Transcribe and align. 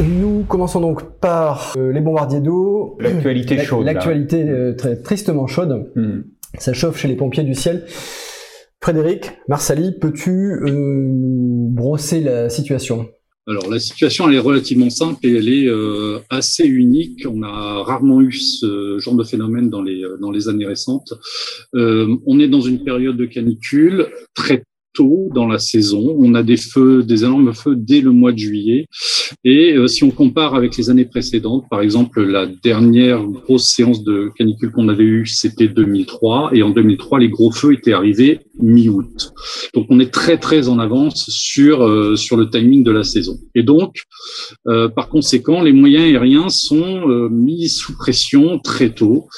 Nous 0.00 0.44
commençons 0.48 0.80
donc 0.80 1.18
par 1.20 1.74
euh, 1.78 1.92
les 1.92 2.00
bombardiers 2.00 2.40
d'eau. 2.40 2.96
L'actualité 3.00 3.56
La- 3.56 3.64
chaude. 3.64 3.86
L'actualité 3.86 4.42
euh, 4.48 4.74
très 4.74 4.96
tristement 5.00 5.46
chaude. 5.46 5.90
Hmm. 5.96 6.20
Ça 6.58 6.72
chauffe 6.72 6.98
chez 6.98 7.08
les 7.08 7.16
pompiers 7.16 7.44
du 7.44 7.54
ciel. 7.54 7.84
Frédéric, 8.82 9.32
Marsali, 9.48 9.92
peux-tu 9.98 10.30
euh, 10.30 10.70
nous 10.70 11.68
brosser 11.70 12.20
la 12.20 12.50
situation? 12.50 13.08
Alors 13.48 13.70
la 13.70 13.78
situation 13.78 14.28
elle 14.28 14.34
est 14.34 14.40
relativement 14.40 14.90
simple 14.90 15.24
et 15.24 15.36
elle 15.36 15.48
est 15.48 15.66
euh, 15.68 16.18
assez 16.30 16.64
unique. 16.66 17.24
On 17.32 17.42
a 17.42 17.82
rarement 17.84 18.20
eu 18.20 18.32
ce 18.32 18.98
genre 18.98 19.14
de 19.14 19.22
phénomène 19.24 19.70
dans 19.70 19.82
les 19.82 20.02
dans 20.20 20.32
les 20.32 20.48
années 20.48 20.66
récentes. 20.66 21.12
Euh, 21.74 22.16
on 22.26 22.40
est 22.40 22.48
dans 22.48 22.60
une 22.60 22.82
période 22.82 23.16
de 23.16 23.24
canicule 23.24 24.08
très 24.34 24.64
tôt 24.96 25.28
dans 25.34 25.46
la 25.46 25.58
saison. 25.58 26.16
On 26.18 26.34
a 26.34 26.42
des 26.42 26.56
feux, 26.56 27.02
des 27.02 27.24
énormes 27.24 27.54
feux 27.54 27.76
dès 27.76 28.00
le 28.00 28.10
mois 28.10 28.32
de 28.32 28.38
juillet. 28.38 28.86
Et 29.44 29.74
euh, 29.74 29.86
si 29.86 30.04
on 30.04 30.10
compare 30.10 30.54
avec 30.54 30.76
les 30.76 30.90
années 30.90 31.04
précédentes, 31.04 31.64
par 31.70 31.80
exemple 31.80 32.22
la 32.22 32.46
dernière 32.46 33.22
grosse 33.24 33.74
séance 33.74 34.02
de 34.02 34.30
canicule 34.36 34.72
qu'on 34.72 34.88
avait 34.88 35.04
eue, 35.04 35.26
c'était 35.26 35.68
2003. 35.68 36.50
Et 36.52 36.62
en 36.62 36.70
2003, 36.70 37.20
les 37.20 37.28
gros 37.28 37.50
feux 37.50 37.74
étaient 37.74 37.92
arrivés 37.92 38.40
mi-août. 38.66 39.32
Donc 39.74 39.86
on 39.90 40.00
est 40.00 40.12
très 40.12 40.38
très 40.38 40.68
en 40.68 40.78
avance 40.78 41.26
sur 41.28 41.84
euh, 41.84 42.16
sur 42.16 42.36
le 42.36 42.50
timing 42.50 42.82
de 42.82 42.90
la 42.90 43.04
saison. 43.04 43.38
Et 43.54 43.62
donc 43.62 44.02
euh, 44.66 44.88
par 44.88 45.08
conséquent, 45.08 45.62
les 45.62 45.72
moyens 45.72 46.04
aériens 46.04 46.48
sont 46.48 47.08
euh, 47.08 47.28
mis 47.28 47.68
sous 47.68 47.96
pression 47.96 48.58
très 48.58 48.90
tôt. 48.90 49.28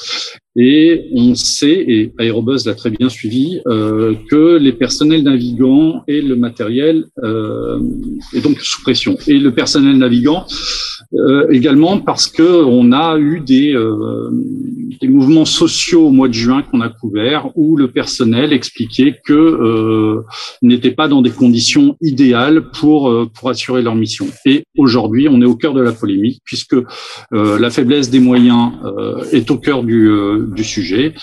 Et 0.61 1.11
on 1.15 1.37
sait, 1.37 1.85
et 1.87 2.13
Aérobuzz 2.19 2.67
l'a 2.67 2.75
très 2.75 2.91
bien 2.91 3.09
suivi, 3.09 3.61
que 3.65 4.57
les 4.57 4.73
personnels 4.73 5.23
navigants 5.23 6.03
et 6.09 6.21
le 6.21 6.35
matériel 6.35 7.05
est 8.35 8.41
donc 8.43 8.59
sous 8.61 8.83
pression. 8.83 9.17
Et 9.29 9.39
le 9.39 9.55
personnel 9.55 9.97
navigant 9.99 10.47
également 11.51 12.01
parce 12.01 12.27
que 12.27 12.65
on 12.65 12.91
a 12.91 13.19
eu 13.21 13.39
des, 13.39 13.73
des 15.01 15.07
mouvements 15.07 15.45
sociaux 15.45 16.09
au 16.09 16.11
mois 16.11 16.27
de 16.27 16.35
juin 16.35 16.63
qu'on 16.63 16.81
a 16.81 16.89
couverts 16.89 17.51
où 17.55 17.77
le 17.77 17.93
personnel 17.93 18.53
expliquait 18.53 19.18
euh, 19.31 20.25
n'étaient 20.63 20.91
pas 20.91 21.09
dans 21.09 21.23
des 21.23 21.31
conditions 21.31 21.97
idéales 22.01 22.71
pour 22.71 23.11
euh, 23.11 23.29
pour 23.33 23.51
assurer 23.51 23.83
leur 23.83 23.95
mission. 23.95 24.27
Et 24.45 24.65
aujourd'hui, 24.77 25.29
on 25.29 25.41
est 25.41 25.47
au 25.47 25.57
cœur 25.57 25.75
de 25.75 25.81
la 25.81 25.93
polémique 25.93 26.41
puisque 26.45 26.75
euh, 26.75 27.59
la 27.59 27.71
faiblesse 27.71 28.11
des 28.11 28.21
moyens 28.21 28.73
est 29.33 29.51
au 29.51 29.59
cœur 29.59 29.83
du 29.83 30.11
du 30.55 30.65
sujet. 30.65 31.15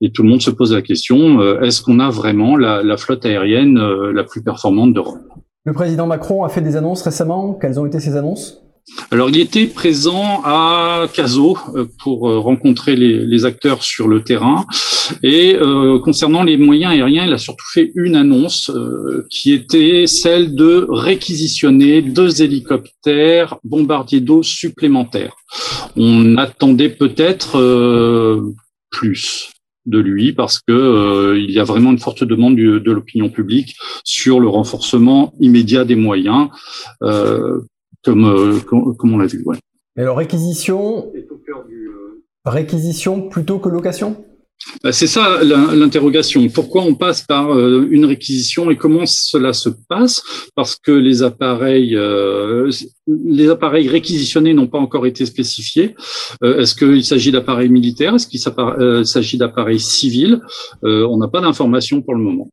Et 0.00 0.10
tout 0.10 0.22
le 0.22 0.28
monde 0.28 0.42
se 0.42 0.50
pose 0.50 0.72
la 0.74 0.82
question 0.82 1.40
est-ce 1.62 1.80
qu'on 1.80 2.00
a 2.00 2.10
vraiment 2.10 2.56
la, 2.56 2.82
la 2.82 2.96
flotte 2.96 3.24
aérienne 3.24 3.78
la 3.78 4.24
plus 4.24 4.42
performante 4.42 4.92
d'Europe? 4.92 5.22
Le 5.64 5.72
président 5.72 6.06
Macron 6.06 6.44
a 6.44 6.48
fait 6.48 6.60
des 6.60 6.76
annonces 6.76 7.02
récemment. 7.02 7.54
Quelles 7.54 7.80
ont 7.80 7.86
été 7.86 8.00
ces 8.00 8.16
annonces? 8.16 8.63
Alors, 9.10 9.30
il 9.30 9.38
était 9.38 9.66
présent 9.66 10.42
à 10.44 11.06
Caso 11.12 11.56
euh, 11.74 11.86
pour 12.02 12.28
euh, 12.28 12.38
rencontrer 12.38 12.96
les, 12.96 13.24
les 13.24 13.44
acteurs 13.46 13.82
sur 13.82 14.08
le 14.08 14.22
terrain. 14.22 14.66
Et 15.22 15.56
euh, 15.56 15.98
concernant 15.98 16.42
les 16.42 16.56
moyens 16.56 16.92
aériens, 16.92 17.24
il 17.26 17.32
a 17.32 17.38
surtout 17.38 17.64
fait 17.72 17.92
une 17.94 18.14
annonce 18.14 18.70
euh, 18.70 19.26
qui 19.30 19.52
était 19.52 20.06
celle 20.06 20.54
de 20.54 20.86
réquisitionner 20.90 22.02
deux 22.02 22.42
hélicoptères 22.42 23.56
bombardiers 23.64 24.20
d'eau 24.20 24.42
supplémentaires. 24.42 25.34
On 25.96 26.36
attendait 26.36 26.90
peut-être 26.90 27.58
euh, 27.58 28.42
plus 28.90 29.50
de 29.86 29.98
lui 29.98 30.32
parce 30.32 30.60
que 30.60 30.72
euh, 30.72 31.38
il 31.38 31.50
y 31.50 31.58
a 31.58 31.64
vraiment 31.64 31.90
une 31.90 31.98
forte 31.98 32.24
demande 32.24 32.56
du- 32.56 32.80
de 32.80 32.90
l'opinion 32.90 33.28
publique 33.28 33.76
sur 34.02 34.40
le 34.40 34.48
renforcement 34.48 35.32
immédiat 35.40 35.84
des 35.84 35.96
moyens. 35.96 36.48
Euh, 37.02 37.60
comme, 38.04 38.24
euh, 38.24 38.60
comme, 38.60 38.96
comme 38.96 39.14
on 39.14 39.18
l'a 39.18 39.26
vu. 39.26 39.42
Ouais. 39.44 39.56
Et 39.96 40.02
alors 40.02 40.16
réquisition, 40.16 41.12
réquisition 42.44 43.28
plutôt 43.28 43.58
que 43.58 43.68
location? 43.68 44.24
Bah, 44.82 44.92
C'est 44.92 45.06
ça 45.06 45.42
l'interrogation. 45.42 46.46
Pourquoi 46.48 46.82
on 46.82 46.94
passe 46.94 47.22
par 47.22 47.52
euh, 47.52 47.86
une 47.90 48.04
réquisition 48.04 48.70
et 48.70 48.76
comment 48.76 49.06
cela 49.06 49.52
se 49.52 49.68
passe? 49.88 50.22
Parce 50.54 50.76
que 50.76 50.92
les 50.92 51.22
appareils, 51.22 51.96
euh, 51.96 52.70
les 53.06 53.48
appareils 53.50 53.88
réquisitionnés 53.88 54.54
n'ont 54.54 54.68
pas 54.68 54.78
encore 54.78 55.06
été 55.06 55.26
spécifiés. 55.26 55.94
Est-ce 56.42 56.74
qu'il 56.74 57.04
s'agit 57.04 57.32
d'appareils 57.32 57.68
militaires? 57.68 58.14
Est-ce 58.14 58.26
qu'il 58.26 58.40
s'agit 59.06 59.38
d'appareils 59.38 59.80
civils? 59.80 60.40
On 60.82 61.16
n'a 61.18 61.28
pas 61.28 61.40
d'informations 61.40 62.02
pour 62.02 62.14
le 62.14 62.20
moment. 62.20 62.48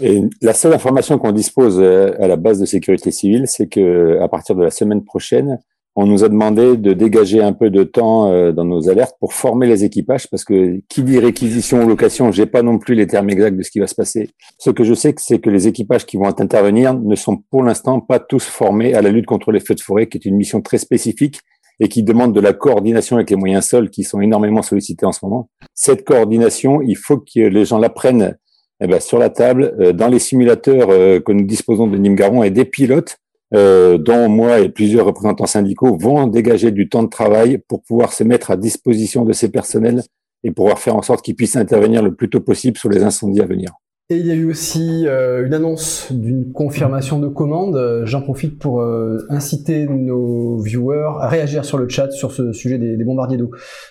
Et 0.00 0.22
la 0.42 0.52
seule 0.52 0.72
information 0.72 1.18
qu'on 1.18 1.32
dispose 1.32 1.78
euh, 1.80 2.12
à 2.20 2.28
la 2.28 2.36
base 2.36 2.60
de 2.60 2.66
sécurité 2.66 3.10
civile, 3.10 3.44
c'est 3.46 3.66
que 3.66 4.18
à 4.20 4.28
partir 4.28 4.54
de 4.54 4.62
la 4.62 4.70
semaine 4.70 5.04
prochaine, 5.04 5.58
on 6.00 6.06
nous 6.06 6.22
a 6.22 6.28
demandé 6.28 6.76
de 6.76 6.92
dégager 6.92 7.42
un 7.42 7.52
peu 7.52 7.70
de 7.70 7.82
temps 7.82 8.30
euh, 8.30 8.52
dans 8.52 8.64
nos 8.64 8.88
alertes 8.88 9.16
pour 9.18 9.32
former 9.32 9.66
les 9.66 9.82
équipages, 9.82 10.30
parce 10.30 10.44
que 10.44 10.80
qui 10.88 11.02
dit 11.02 11.18
réquisition 11.18 11.82
ou 11.82 11.88
location, 11.88 12.30
j'ai 12.30 12.46
pas 12.46 12.62
non 12.62 12.78
plus 12.78 12.94
les 12.94 13.08
termes 13.08 13.28
exacts 13.30 13.56
de 13.56 13.62
ce 13.64 13.70
qui 13.72 13.80
va 13.80 13.88
se 13.88 13.96
passer. 13.96 14.30
Ce 14.58 14.70
que 14.70 14.84
je 14.84 14.94
sais, 14.94 15.12
c'est 15.18 15.40
que 15.40 15.50
les 15.50 15.66
équipages 15.66 16.06
qui 16.06 16.16
vont 16.16 16.26
intervenir 16.26 16.94
ne 16.94 17.16
sont 17.16 17.38
pour 17.50 17.64
l'instant 17.64 18.00
pas 18.00 18.20
tous 18.20 18.44
formés 18.44 18.94
à 18.94 19.02
la 19.02 19.10
lutte 19.10 19.26
contre 19.26 19.50
les 19.50 19.58
feux 19.58 19.74
de 19.74 19.80
forêt, 19.80 20.06
qui 20.06 20.18
est 20.18 20.24
une 20.24 20.36
mission 20.36 20.60
très 20.60 20.78
spécifique 20.78 21.40
et 21.80 21.88
qui 21.88 22.04
demande 22.04 22.32
de 22.32 22.40
la 22.40 22.52
coordination 22.52 23.16
avec 23.16 23.30
les 23.30 23.36
moyens 23.36 23.66
sols 23.66 23.90
qui 23.90 24.04
sont 24.04 24.20
énormément 24.20 24.62
sollicités 24.62 25.04
en 25.06 25.12
ce 25.12 25.20
moment. 25.24 25.50
Cette 25.74 26.04
coordination, 26.04 26.80
il 26.80 26.96
faut 26.96 27.18
que 27.18 27.40
les 27.40 27.64
gens 27.64 27.78
l'apprennent 27.78 28.36
eh 28.80 28.86
ben, 28.86 29.00
sur 29.00 29.18
la 29.18 29.30
table, 29.30 29.74
euh, 29.80 29.92
dans 29.92 30.08
les 30.08 30.18
simulateurs 30.18 30.88
euh, 30.90 31.20
que 31.20 31.32
nous 31.32 31.44
disposons 31.44 31.86
de 31.86 31.96
Nîmes 31.96 32.14
Garon 32.14 32.42
et 32.42 32.50
des 32.50 32.64
pilotes, 32.64 33.16
euh, 33.54 33.98
dont 33.98 34.28
moi 34.28 34.60
et 34.60 34.68
plusieurs 34.68 35.06
représentants 35.06 35.46
syndicaux 35.46 35.96
vont 35.96 36.26
dégager 36.26 36.70
du 36.70 36.88
temps 36.88 37.02
de 37.02 37.08
travail 37.08 37.58
pour 37.66 37.82
pouvoir 37.82 38.12
se 38.12 38.22
mettre 38.22 38.50
à 38.50 38.56
disposition 38.56 39.24
de 39.24 39.32
ces 39.32 39.50
personnels 39.50 40.02
et 40.44 40.52
pouvoir 40.52 40.78
faire 40.78 40.94
en 40.96 41.02
sorte 41.02 41.24
qu'ils 41.24 41.34
puissent 41.34 41.56
intervenir 41.56 42.02
le 42.02 42.14
plus 42.14 42.30
tôt 42.30 42.40
possible 42.40 42.76
sur 42.76 42.90
les 42.90 43.02
incendies 43.02 43.40
à 43.40 43.46
venir. 43.46 43.72
Et 44.10 44.16
il 44.16 44.26
y 44.26 44.30
a 44.30 44.34
eu 44.34 44.48
aussi 44.48 45.04
une 45.06 45.52
annonce 45.52 46.10
d'une 46.10 46.52
confirmation 46.52 47.18
de 47.18 47.28
commande. 47.28 48.02
J'en 48.04 48.22
profite 48.22 48.58
pour 48.58 48.82
inciter 49.28 49.86
nos 49.86 50.58
viewers 50.58 51.18
à 51.20 51.28
réagir 51.28 51.66
sur 51.66 51.76
le 51.76 51.88
chat 51.88 52.10
sur 52.10 52.32
ce 52.32 52.52
sujet 52.52 52.78
des, 52.78 52.96
des 52.96 53.04
bombardiers 53.04 53.36
d'eau. 53.36 53.50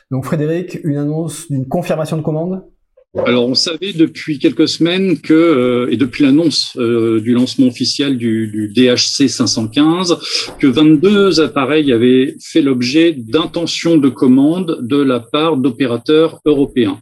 Donc 0.09 0.25
Frédéric, 0.25 0.79
une 0.83 0.97
annonce 0.97 1.51
d'une 1.51 1.67
confirmation 1.67 2.17
de 2.17 2.23
commande? 2.23 2.63
Alors, 3.25 3.47
on 3.47 3.55
savait 3.55 3.93
depuis 3.93 4.39
quelques 4.39 4.67
semaines 4.67 5.19
que, 5.19 5.33
euh, 5.33 5.91
et 5.91 5.97
depuis 5.97 6.23
l'annonce 6.23 6.73
euh, 6.77 7.19
du 7.19 7.33
lancement 7.33 7.67
officiel 7.67 8.17
du, 8.17 8.47
du 8.47 8.67
DHC 8.67 9.27
515, 9.27 10.17
que 10.59 10.67
22 10.67 11.41
appareils 11.41 11.91
avaient 11.91 12.35
fait 12.39 12.61
l'objet 12.61 13.13
d'intentions 13.17 13.97
de 13.97 14.09
commande 14.09 14.79
de 14.81 14.97
la 14.97 15.19
part 15.19 15.57
d'opérateurs 15.57 16.39
européens. 16.45 16.99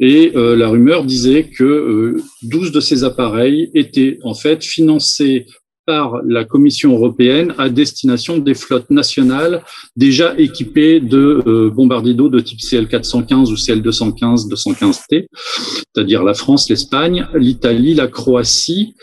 Et 0.00 0.32
euh, 0.34 0.56
la 0.56 0.68
rumeur 0.68 1.04
disait 1.04 1.44
que 1.44 1.64
euh, 1.64 2.22
12 2.42 2.72
de 2.72 2.80
ces 2.80 3.04
appareils 3.04 3.70
étaient 3.74 4.18
en 4.22 4.34
fait 4.34 4.64
financés 4.64 5.46
par 5.86 6.20
la 6.24 6.44
Commission 6.44 6.92
européenne 6.92 7.54
à 7.58 7.68
destination 7.68 8.38
des 8.38 8.54
flottes 8.54 8.90
nationales 8.90 9.62
déjà 9.96 10.34
équipées 10.38 11.00
de 11.00 11.42
euh, 11.46 11.70
bombardiers 11.70 12.14
d'eau 12.14 12.28
de 12.28 12.40
type 12.40 12.60
CL415 12.60 13.50
ou 13.50 13.54
CL215, 13.54 14.48
215T, 14.48 15.26
c'est-à-dire 15.32 16.22
la 16.22 16.34
France, 16.34 16.68
l'Espagne, 16.68 17.26
l'Italie, 17.34 17.94
la 17.94 18.08
Croatie, 18.08 18.94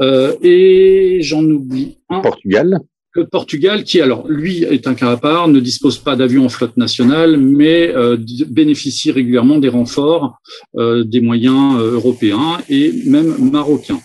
euh, 0.00 0.34
et 0.42 1.18
j'en 1.22 1.44
oublie 1.44 1.98
un, 2.08 2.20
Portugal, 2.20 2.80
le 3.18 3.26
Portugal, 3.26 3.84
qui 3.84 4.00
alors 4.00 4.28
lui 4.28 4.64
est 4.64 4.86
un 4.86 4.94
cas 4.94 5.10
à 5.10 5.16
part, 5.16 5.48
ne 5.48 5.60
dispose 5.60 5.98
pas 5.98 6.14
d'avions 6.14 6.44
en 6.44 6.48
flotte 6.48 6.76
nationale, 6.76 7.36
mais 7.36 7.88
euh, 7.88 8.16
bénéficie 8.48 9.10
régulièrement 9.10 9.58
des 9.58 9.68
renforts 9.68 10.38
euh, 10.76 11.04
des 11.04 11.20
moyens 11.20 11.80
euh, 11.80 11.92
européens 11.92 12.58
et 12.68 12.92
même 13.06 13.34
marocains. 13.50 14.00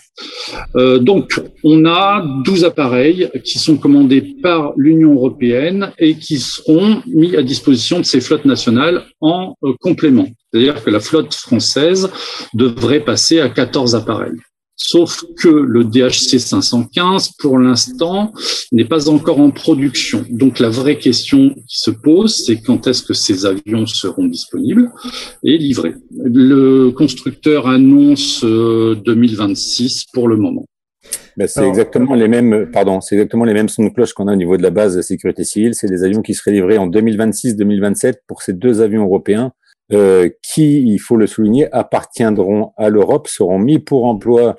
Euh, 0.75 0.99
donc, 0.99 1.39
on 1.63 1.85
a 1.85 2.23
12 2.45 2.65
appareils 2.65 3.29
qui 3.43 3.59
sont 3.59 3.77
commandés 3.77 4.21
par 4.41 4.73
l'Union 4.77 5.13
européenne 5.13 5.91
et 5.97 6.15
qui 6.15 6.39
seront 6.39 7.01
mis 7.07 7.35
à 7.35 7.41
disposition 7.41 7.99
de 7.99 8.05
ces 8.05 8.21
flottes 8.21 8.45
nationales 8.45 9.03
en 9.21 9.55
euh, 9.63 9.73
complément. 9.79 10.27
C'est-à-dire 10.51 10.83
que 10.83 10.89
la 10.89 10.99
flotte 10.99 11.33
française 11.33 12.09
devrait 12.53 12.99
passer 12.99 13.39
à 13.39 13.49
14 13.49 13.95
appareils. 13.95 14.37
Sauf 14.85 15.23
que 15.37 15.47
le 15.47 15.85
DHC 15.85 16.39
515, 16.39 17.31
pour 17.39 17.57
l'instant, 17.57 18.33
n'est 18.73 18.83
pas 18.85 19.07
encore 19.07 19.39
en 19.39 19.49
production. 19.49 20.25
Donc 20.29 20.59
la 20.59 20.69
vraie 20.69 20.97
question 20.97 21.51
qui 21.51 21.79
se 21.79 21.89
pose, 21.89 22.43
c'est 22.45 22.57
quand 22.57 22.85
est-ce 22.87 23.01
que 23.01 23.13
ces 23.13 23.45
avions 23.45 23.85
seront 23.85 24.25
disponibles 24.25 24.91
et 25.43 25.57
livrés. 25.57 25.93
Le 26.17 26.89
constructeur 26.89 27.67
annonce 27.67 28.43
euh, 28.43 28.95
2026 29.05 30.07
pour 30.13 30.27
le 30.27 30.35
moment. 30.35 30.65
ben, 31.37 31.47
c'est 31.47 31.67
exactement 31.67 32.13
les 32.13 32.27
mêmes, 32.27 32.69
pardon, 32.71 32.99
c'est 32.99 33.15
exactement 33.15 33.45
les 33.45 33.53
mêmes 33.53 33.69
sons 33.69 33.85
de 33.85 33.89
cloche 33.89 34.13
qu'on 34.13 34.27
a 34.27 34.33
au 34.33 34.35
niveau 34.35 34.57
de 34.57 34.63
la 34.63 34.69
base 34.69 34.97
de 34.97 35.01
sécurité 35.01 35.45
civile. 35.45 35.75
C'est 35.75 35.87
des 35.87 36.03
avions 36.03 36.21
qui 36.21 36.33
seraient 36.33 36.51
livrés 36.51 36.77
en 36.77 36.89
2026-2027 36.89 38.15
pour 38.27 38.41
ces 38.41 38.53
deux 38.53 38.81
avions 38.81 39.03
européens, 39.03 39.53
euh, 39.91 40.29
qui, 40.41 40.81
il 40.81 40.99
faut 40.99 41.17
le 41.17 41.27
souligner, 41.27 41.71
appartiendront 41.73 42.71
à 42.77 42.89
l'Europe, 42.89 43.27
seront 43.27 43.59
mis 43.59 43.79
pour 43.79 44.05
emploi 44.05 44.57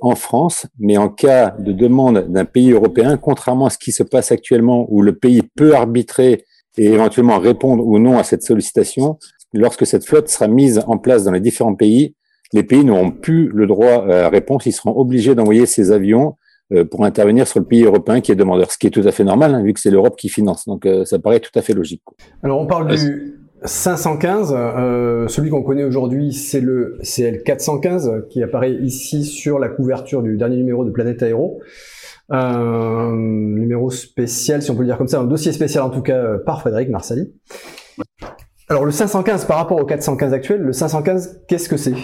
en 0.00 0.14
France, 0.14 0.64
mais 0.78 0.96
en 0.96 1.10
cas 1.10 1.54
de 1.58 1.70
demande 1.70 2.32
d'un 2.32 2.46
pays 2.46 2.72
européen, 2.72 3.18
contrairement 3.18 3.66
à 3.66 3.70
ce 3.70 3.76
qui 3.76 3.92
se 3.92 4.02
passe 4.02 4.32
actuellement, 4.32 4.86
où 4.88 5.02
le 5.02 5.14
pays 5.14 5.42
peut 5.42 5.74
arbitrer 5.74 6.46
et 6.78 6.86
éventuellement 6.86 7.38
répondre 7.38 7.86
ou 7.86 7.98
non 7.98 8.16
à 8.16 8.24
cette 8.24 8.42
sollicitation, 8.42 9.18
lorsque 9.52 9.86
cette 9.86 10.06
flotte 10.06 10.30
sera 10.30 10.48
mise 10.48 10.82
en 10.86 10.96
place 10.96 11.24
dans 11.24 11.32
les 11.32 11.40
différents 11.40 11.74
pays, 11.74 12.14
les 12.54 12.62
pays 12.62 12.82
n'auront 12.82 13.10
plus 13.10 13.48
le 13.48 13.66
droit 13.66 14.08
à 14.08 14.30
réponse, 14.30 14.64
ils 14.64 14.72
seront 14.72 14.96
obligés 14.96 15.34
d'envoyer 15.34 15.66
ces 15.66 15.92
avions 15.92 16.36
euh, 16.72 16.84
pour 16.84 17.04
intervenir 17.04 17.46
sur 17.46 17.60
le 17.60 17.66
pays 17.66 17.84
européen 17.84 18.22
qui 18.22 18.32
est 18.32 18.36
demandeur, 18.36 18.72
ce 18.72 18.78
qui 18.78 18.86
est 18.86 18.90
tout 18.90 19.06
à 19.06 19.12
fait 19.12 19.24
normal, 19.24 19.54
hein, 19.54 19.62
vu 19.62 19.74
que 19.74 19.80
c'est 19.80 19.90
l'Europe 19.90 20.16
qui 20.16 20.30
finance. 20.30 20.64
Donc 20.66 20.86
euh, 20.86 21.04
ça 21.04 21.18
paraît 21.18 21.40
tout 21.40 21.50
à 21.54 21.60
fait 21.60 21.74
logique. 21.74 22.02
Alors 22.42 22.58
on 22.58 22.66
parle 22.66 22.96
du 22.96 23.34
515, 23.64 24.54
euh, 24.54 25.28
celui 25.28 25.50
qu'on 25.50 25.62
connaît 25.62 25.84
aujourd'hui, 25.84 26.32
c'est 26.32 26.60
le 26.60 26.98
CL415 27.02 28.28
qui 28.28 28.42
apparaît 28.42 28.74
ici 28.74 29.24
sur 29.24 29.58
la 29.58 29.68
couverture 29.68 30.22
du 30.22 30.36
dernier 30.36 30.56
numéro 30.56 30.84
de 30.84 30.90
Planète 30.90 31.22
Aéro. 31.22 31.60
Un 32.30 33.12
numéro 33.12 33.90
spécial, 33.90 34.62
si 34.62 34.70
on 34.70 34.74
peut 34.74 34.82
le 34.82 34.88
dire 34.88 34.98
comme 34.98 35.08
ça, 35.08 35.20
un 35.20 35.24
dossier 35.24 35.52
spécial 35.52 35.82
en 35.82 35.90
tout 35.90 36.02
cas 36.02 36.38
par 36.38 36.60
Frédéric 36.60 36.88
Marsali. 36.90 37.32
Alors 38.68 38.84
le 38.84 38.92
515 38.92 39.44
par 39.44 39.58
rapport 39.58 39.78
au 39.78 39.84
415 39.84 40.32
actuel, 40.32 40.60
le 40.60 40.72
515, 40.72 41.42
qu'est-ce 41.48 41.68
que 41.68 41.76
c'est? 41.76 41.94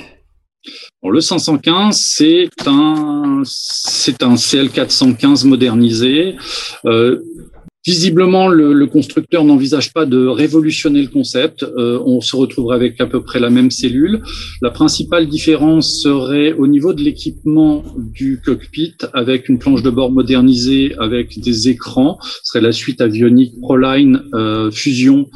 Le 1.02 1.20
515, 1.20 1.96
c'est 1.96 2.50
un, 2.66 3.42
c'est 3.44 4.22
un 4.22 4.34
CL415 4.34 5.48
modernisé. 5.48 6.36
Euh, 6.84 7.22
visiblement, 7.86 8.48
le, 8.48 8.86
constructeur 8.86 9.44
n'envisage 9.44 9.92
pas 9.92 10.06
de 10.06 10.26
révolutionner 10.26 11.02
le 11.02 11.08
concept. 11.08 11.62
Euh, 11.62 12.00
on 12.04 12.20
se 12.20 12.34
retrouverait 12.34 12.76
avec 12.76 13.00
à 13.00 13.06
peu 13.06 13.22
près 13.22 13.38
la 13.38 13.50
même 13.50 13.70
cellule. 13.70 14.22
La 14.62 14.70
principale 14.70 15.26
différence 15.28 16.02
serait 16.02 16.52
au 16.52 16.66
niveau 16.66 16.92
de 16.92 17.02
l'équipement 17.02 17.84
du 17.96 18.40
cockpit, 18.44 18.96
avec 19.12 19.48
une 19.48 19.58
planche 19.58 19.82
de 19.82 19.90
bord 19.90 20.10
modernisée, 20.10 20.94
avec 20.98 21.38
des 21.38 21.68
écrans. 21.68 22.18
Ce 22.22 22.52
serait 22.52 22.60
la 22.60 22.72
suite 22.72 23.00
avionique 23.00 23.54
Proline 23.60 24.22
euh, 24.34 24.70
Fusion 24.70 25.28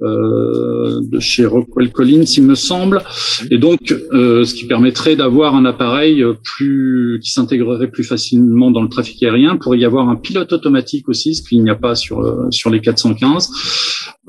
euh, 0.00 1.00
de 1.02 1.18
chez 1.18 1.44
Rockwell 1.44 1.90
Collins, 1.90 2.24
il 2.36 2.44
me 2.44 2.54
semble, 2.54 3.02
et 3.50 3.58
donc 3.58 3.92
euh, 4.12 4.44
ce 4.44 4.54
qui 4.54 4.66
permettrait 4.66 5.16
d'avoir 5.16 5.56
un 5.56 5.64
appareil 5.64 6.24
plus 6.44 7.18
qui 7.22 7.32
s'intégrerait 7.32 7.90
plus 7.90 8.04
facilement 8.04 8.70
dans 8.70 8.82
le 8.82 8.88
trafic 8.88 9.22
aérien. 9.24 9.56
Pour 9.56 9.74
y 9.74 9.84
avoir 9.84 10.08
un 10.08 10.14
pilote 10.14 10.52
automatique 10.52 11.08
aussi, 11.08 11.34
ce 11.34 11.42
qu'il 11.42 11.64
n'y 11.64 11.70
a 11.70 11.74
pas 11.74 11.96
sur 11.96 12.20
euh, 12.20 12.46
sur 12.50 12.70
les 12.70 12.80
415. 12.80 13.50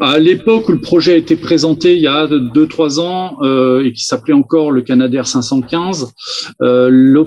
À 0.02 0.18
l'époque 0.18 0.70
où 0.70 0.72
le 0.72 0.80
projet 0.80 1.14
a 1.14 1.16
été 1.18 1.36
présenté, 1.36 1.96
il 1.96 2.02
y 2.02 2.08
a 2.08 2.26
deux 2.28 2.68
trois 2.68 3.02
ans, 3.02 3.38
euh, 3.42 3.84
et 3.84 3.92
qui 3.92 4.06
s'appelait 4.06 4.34
encore 4.34 4.72
le 4.72 4.82
Canadair 4.82 5.28
515, 5.28 6.14
euh, 6.62 7.24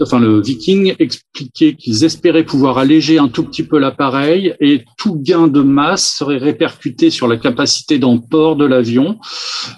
enfin 0.00 0.18
le 0.18 0.40
Viking, 0.40 0.94
expliquait 0.98 1.74
qu'ils 1.74 2.02
espéraient 2.02 2.44
pouvoir 2.44 2.78
alléger 2.78 3.18
un 3.18 3.28
tout 3.28 3.44
petit 3.44 3.62
peu 3.62 3.78
l'appareil 3.78 4.54
et 4.60 4.84
tout 4.98 5.14
gain 5.14 5.46
de 5.46 5.60
masse 5.60 6.16
serait 6.18 6.38
répercuté 6.38 7.10
sur 7.10 7.28
la 7.28 7.36
capacité 7.36 8.00
d'emport 8.00 8.56
de 8.56 8.64
l'avion. 8.64 9.18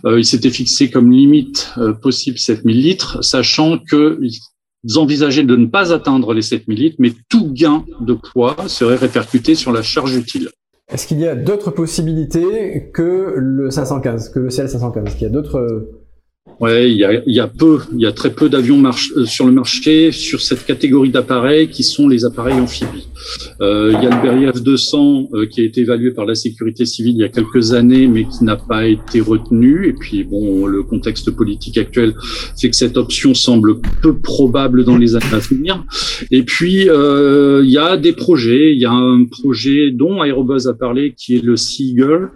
Euh, 0.06 0.18
il 0.18 0.24
s'était 0.24 0.50
fixé 0.50 0.90
comme 0.90 1.12
limite 1.12 1.74
euh, 1.76 1.92
possible 1.92 2.38
7000 2.38 2.80
litres, 2.80 3.22
sachant 3.22 3.78
qu'ils 3.78 4.30
envisageaient 4.96 5.44
de 5.44 5.56
ne 5.56 5.66
pas 5.66 5.92
atteindre 5.92 6.32
les 6.32 6.42
7000 6.42 6.78
litres, 6.78 6.96
mais 7.00 7.12
tout 7.28 7.52
gain 7.52 7.84
de 8.00 8.14
poids 8.14 8.56
serait 8.66 8.96
répercuté 8.96 9.54
sur 9.54 9.72
la 9.72 9.82
charge 9.82 10.16
utile. 10.16 10.48
Est-ce 10.92 11.06
qu'il 11.06 11.20
y 11.20 11.26
a 11.26 11.36
d'autres 11.36 11.70
possibilités 11.70 12.90
que 12.92 13.34
le 13.36 13.70
515, 13.70 14.30
que 14.30 14.40
le 14.40 14.48
CL515 14.48 15.06
Est-ce 15.06 15.14
qu'il 15.14 15.22
y 15.22 15.30
a 15.30 15.32
d'autres 15.32 15.88
Ouais, 16.60 16.90
il 16.90 16.98
y 16.98 17.04
a, 17.04 17.22
y 17.26 17.40
a 17.40 17.46
peu, 17.46 17.78
il 17.90 18.02
y 18.02 18.06
a 18.06 18.12
très 18.12 18.34
peu 18.34 18.50
d'avions 18.50 18.84
euh, 18.84 19.24
sur 19.24 19.46
le 19.46 19.52
marché 19.52 20.12
sur 20.12 20.42
cette 20.42 20.66
catégorie 20.66 21.08
d'appareils 21.08 21.68
qui 21.70 21.82
sont 21.82 22.06
les 22.06 22.26
appareils 22.26 22.60
amphibies. 22.60 23.08
Euh, 23.62 23.92
il 23.94 24.04
y 24.04 24.06
a 24.06 24.14
le 24.14 24.22
Beriev 24.22 24.62
200 24.62 25.28
euh, 25.32 25.46
qui 25.46 25.62
a 25.62 25.64
été 25.64 25.80
évalué 25.80 26.10
par 26.10 26.26
la 26.26 26.34
sécurité 26.34 26.84
civile 26.84 27.14
il 27.14 27.20
y 27.20 27.24
a 27.24 27.30
quelques 27.30 27.72
années, 27.72 28.06
mais 28.06 28.24
qui 28.24 28.44
n'a 28.44 28.56
pas 28.56 28.86
été 28.86 29.22
retenu. 29.22 29.88
Et 29.88 29.94
puis 29.94 30.22
bon, 30.24 30.66
le 30.66 30.82
contexte 30.82 31.30
politique 31.30 31.78
actuel 31.78 32.14
fait 32.60 32.68
que 32.68 32.76
cette 32.76 32.98
option 32.98 33.32
semble 33.32 33.80
peu 34.02 34.18
probable 34.18 34.84
dans 34.84 34.98
les 34.98 35.16
années 35.16 35.24
à 35.32 35.38
venir. 35.38 35.82
Et 36.30 36.42
puis 36.42 36.90
euh, 36.90 37.62
il 37.64 37.70
y 37.70 37.78
a 37.78 37.96
des 37.96 38.12
projets. 38.12 38.74
Il 38.74 38.80
y 38.80 38.86
a 38.86 38.92
un 38.92 39.24
projet 39.24 39.90
dont 39.90 40.22
Aerobuzz 40.22 40.66
a 40.66 40.74
parlé, 40.74 41.14
qui 41.16 41.36
est 41.36 41.42
le 41.42 41.56
Seagull, 41.56 42.30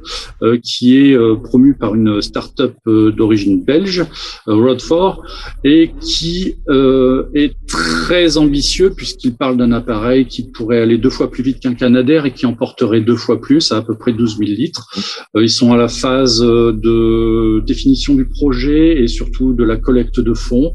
qui 0.62 0.96
est 0.96 1.16
promu 1.42 1.74
par 1.74 1.94
une 1.94 2.22
start-up 2.22 2.74
d'origine 2.86 3.62
belge 3.62 4.04
Rodford, 4.46 5.22
et 5.64 5.92
qui 6.00 6.56
euh, 6.68 7.26
est 7.34 7.54
très 7.66 8.36
ambitieux 8.36 8.90
puisqu'il 8.90 9.36
parle 9.36 9.56
d'un 9.56 9.72
appareil 9.72 10.26
qui 10.26 10.50
pourrait 10.50 10.80
aller 10.80 10.98
deux 10.98 11.10
fois 11.10 11.30
plus 11.30 11.42
vite 11.42 11.60
qu'un 11.60 11.74
Canadair 11.74 12.26
et 12.26 12.32
qui 12.32 12.46
emporterait 12.46 13.00
deux 13.00 13.16
fois 13.16 13.40
plus, 13.40 13.72
à 13.72 13.78
à 13.78 13.82
peu 13.82 13.96
près 13.96 14.12
12 14.12 14.38
000 14.38 14.50
litres. 14.50 14.88
Euh, 15.36 15.42
ils 15.42 15.50
sont 15.50 15.72
à 15.72 15.76
la 15.76 15.88
phase 15.88 16.40
de 16.40 17.60
définition 17.66 18.14
du 18.14 18.26
projet 18.26 19.02
et 19.02 19.08
surtout 19.08 19.52
de 19.52 19.64
la 19.64 19.76
collecte 19.76 20.20
de 20.20 20.32
fonds. 20.32 20.72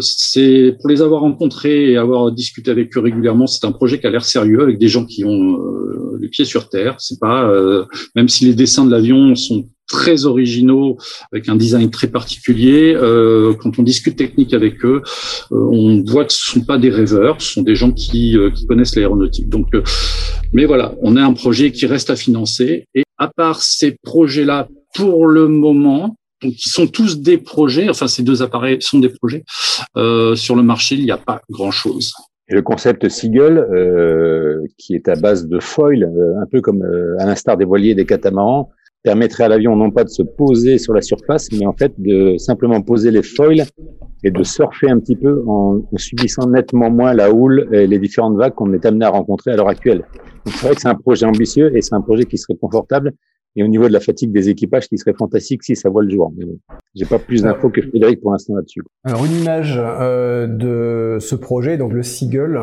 c'est 0.00 0.76
pour 0.80 0.90
les 0.90 1.02
avoir 1.02 1.20
rencontrés 1.20 1.92
et 1.92 1.96
avoir 1.96 2.32
discuté 2.32 2.70
avec 2.70 2.96
eux 2.96 3.00
régulièrement, 3.00 3.46
c'est 3.46 3.66
un 3.66 3.72
projet 3.72 4.00
qui 4.00 4.06
a 4.06 4.10
l'air 4.10 4.24
sérieux 4.24 4.60
avec 4.62 4.78
des 4.78 4.88
gens 4.88 5.04
qui 5.04 5.24
ont 5.24 5.58
les 6.20 6.28
pieds 6.28 6.44
sur 6.44 6.68
terre. 6.68 6.96
C'est 6.98 7.20
pas 7.20 7.50
même 8.16 8.28
si 8.28 8.44
les 8.44 8.54
dessins 8.54 8.84
de 8.84 8.90
l'avion 8.90 9.34
sont 9.34 9.68
très 9.90 10.24
originaux, 10.24 10.96
avec 11.32 11.48
un 11.48 11.56
design 11.56 11.90
très 11.90 12.06
particulier. 12.06 12.94
Euh, 12.94 13.52
quand 13.54 13.78
on 13.78 13.82
discute 13.82 14.16
technique 14.16 14.54
avec 14.54 14.82
eux, 14.84 15.02
euh, 15.52 15.68
on 15.70 16.02
voit 16.06 16.24
que 16.24 16.32
ce 16.32 16.52
sont 16.52 16.62
pas 16.62 16.78
des 16.78 16.90
rêveurs, 16.90 17.42
ce 17.42 17.54
sont 17.54 17.62
des 17.62 17.74
gens 17.74 17.90
qui, 17.90 18.38
euh, 18.38 18.50
qui 18.50 18.66
connaissent 18.66 18.96
l'aéronautique. 18.96 19.48
Donc, 19.48 19.68
mais 20.52 20.64
voilà, 20.64 20.94
on 21.02 21.16
a 21.16 21.22
un 21.22 21.34
projet 21.34 21.72
qui 21.72 21.86
reste 21.86 22.08
à 22.08 22.16
financer. 22.16 22.86
Et 22.94 23.02
à 23.18 23.28
part 23.28 23.62
ces 23.62 23.96
projets-là, 24.02 24.68
pour 24.94 25.26
le 25.26 25.48
moment, 25.48 26.16
donc 26.42 26.54
qui 26.54 26.68
sont 26.70 26.86
tous 26.86 27.20
des 27.20 27.36
projets, 27.36 27.90
enfin 27.90 28.08
ces 28.08 28.22
deux 28.22 28.42
appareils 28.42 28.78
sont 28.80 28.98
des 28.98 29.10
projets, 29.10 29.44
sur 30.36 30.56
le 30.56 30.62
marché, 30.62 30.94
il 30.94 31.04
n'y 31.04 31.10
a 31.10 31.18
pas 31.18 31.42
grand-chose. 31.50 32.12
Et 32.48 32.54
le 32.54 32.62
concept 32.62 33.08
Seagull, 33.08 33.58
euh, 33.58 34.66
qui 34.76 34.94
est 34.94 35.08
à 35.08 35.14
base 35.14 35.46
de 35.46 35.60
foil, 35.60 36.10
un 36.42 36.46
peu 36.46 36.60
comme 36.60 36.82
à 37.20 37.26
l'instar 37.26 37.56
des 37.56 37.64
voiliers 37.64 37.94
des 37.94 38.06
catamarans, 38.06 38.70
permettrait 39.02 39.44
à 39.44 39.48
l'avion 39.48 39.76
non 39.76 39.90
pas 39.90 40.04
de 40.04 40.08
se 40.08 40.22
poser 40.22 40.78
sur 40.78 40.92
la 40.92 41.00
surface, 41.00 41.48
mais 41.52 41.66
en 41.66 41.72
fait 41.72 41.92
de 41.98 42.36
simplement 42.38 42.82
poser 42.82 43.10
les 43.10 43.22
foils 43.22 43.64
et 44.22 44.30
de 44.30 44.42
surfer 44.42 44.90
un 44.90 44.98
petit 44.98 45.16
peu 45.16 45.42
en, 45.46 45.80
subissant 45.96 46.48
nettement 46.48 46.90
moins 46.90 47.14
la 47.14 47.32
houle 47.32 47.68
et 47.72 47.86
les 47.86 47.98
différentes 47.98 48.36
vagues 48.36 48.54
qu'on 48.54 48.72
est 48.72 48.84
amené 48.84 49.04
à 49.06 49.10
rencontrer 49.10 49.52
à 49.52 49.56
l'heure 49.56 49.68
actuelle. 49.68 50.04
c'est 50.46 50.66
vrai 50.66 50.74
que 50.74 50.80
c'est 50.80 50.88
un 50.88 50.94
projet 50.94 51.26
ambitieux 51.26 51.74
et 51.74 51.80
c'est 51.80 51.94
un 51.94 52.02
projet 52.02 52.24
qui 52.24 52.36
serait 52.36 52.56
confortable 52.56 53.12
et 53.56 53.64
au 53.64 53.68
niveau 53.68 53.88
de 53.88 53.92
la 53.92 54.00
fatigue 54.00 54.32
des 54.32 54.48
équipages 54.48 54.88
qui 54.88 54.96
serait 54.96 55.14
fantastique 55.18 55.64
si 55.64 55.74
ça 55.74 55.88
voit 55.88 56.02
le 56.02 56.10
jour. 56.10 56.32
Mais 56.36 56.44
bon, 56.44 56.58
j'ai 56.94 57.06
pas 57.06 57.18
plus 57.18 57.42
d'infos 57.42 57.70
que 57.70 57.82
Frédéric 57.82 58.20
pour 58.20 58.30
l'instant 58.32 58.54
là-dessus. 58.54 58.82
Alors 59.04 59.24
une 59.24 59.32
image 59.32 59.74
euh, 59.76 60.46
de 60.46 61.18
ce 61.18 61.34
projet, 61.34 61.76
donc 61.76 61.92
le 61.92 62.02
Seagull, 62.02 62.60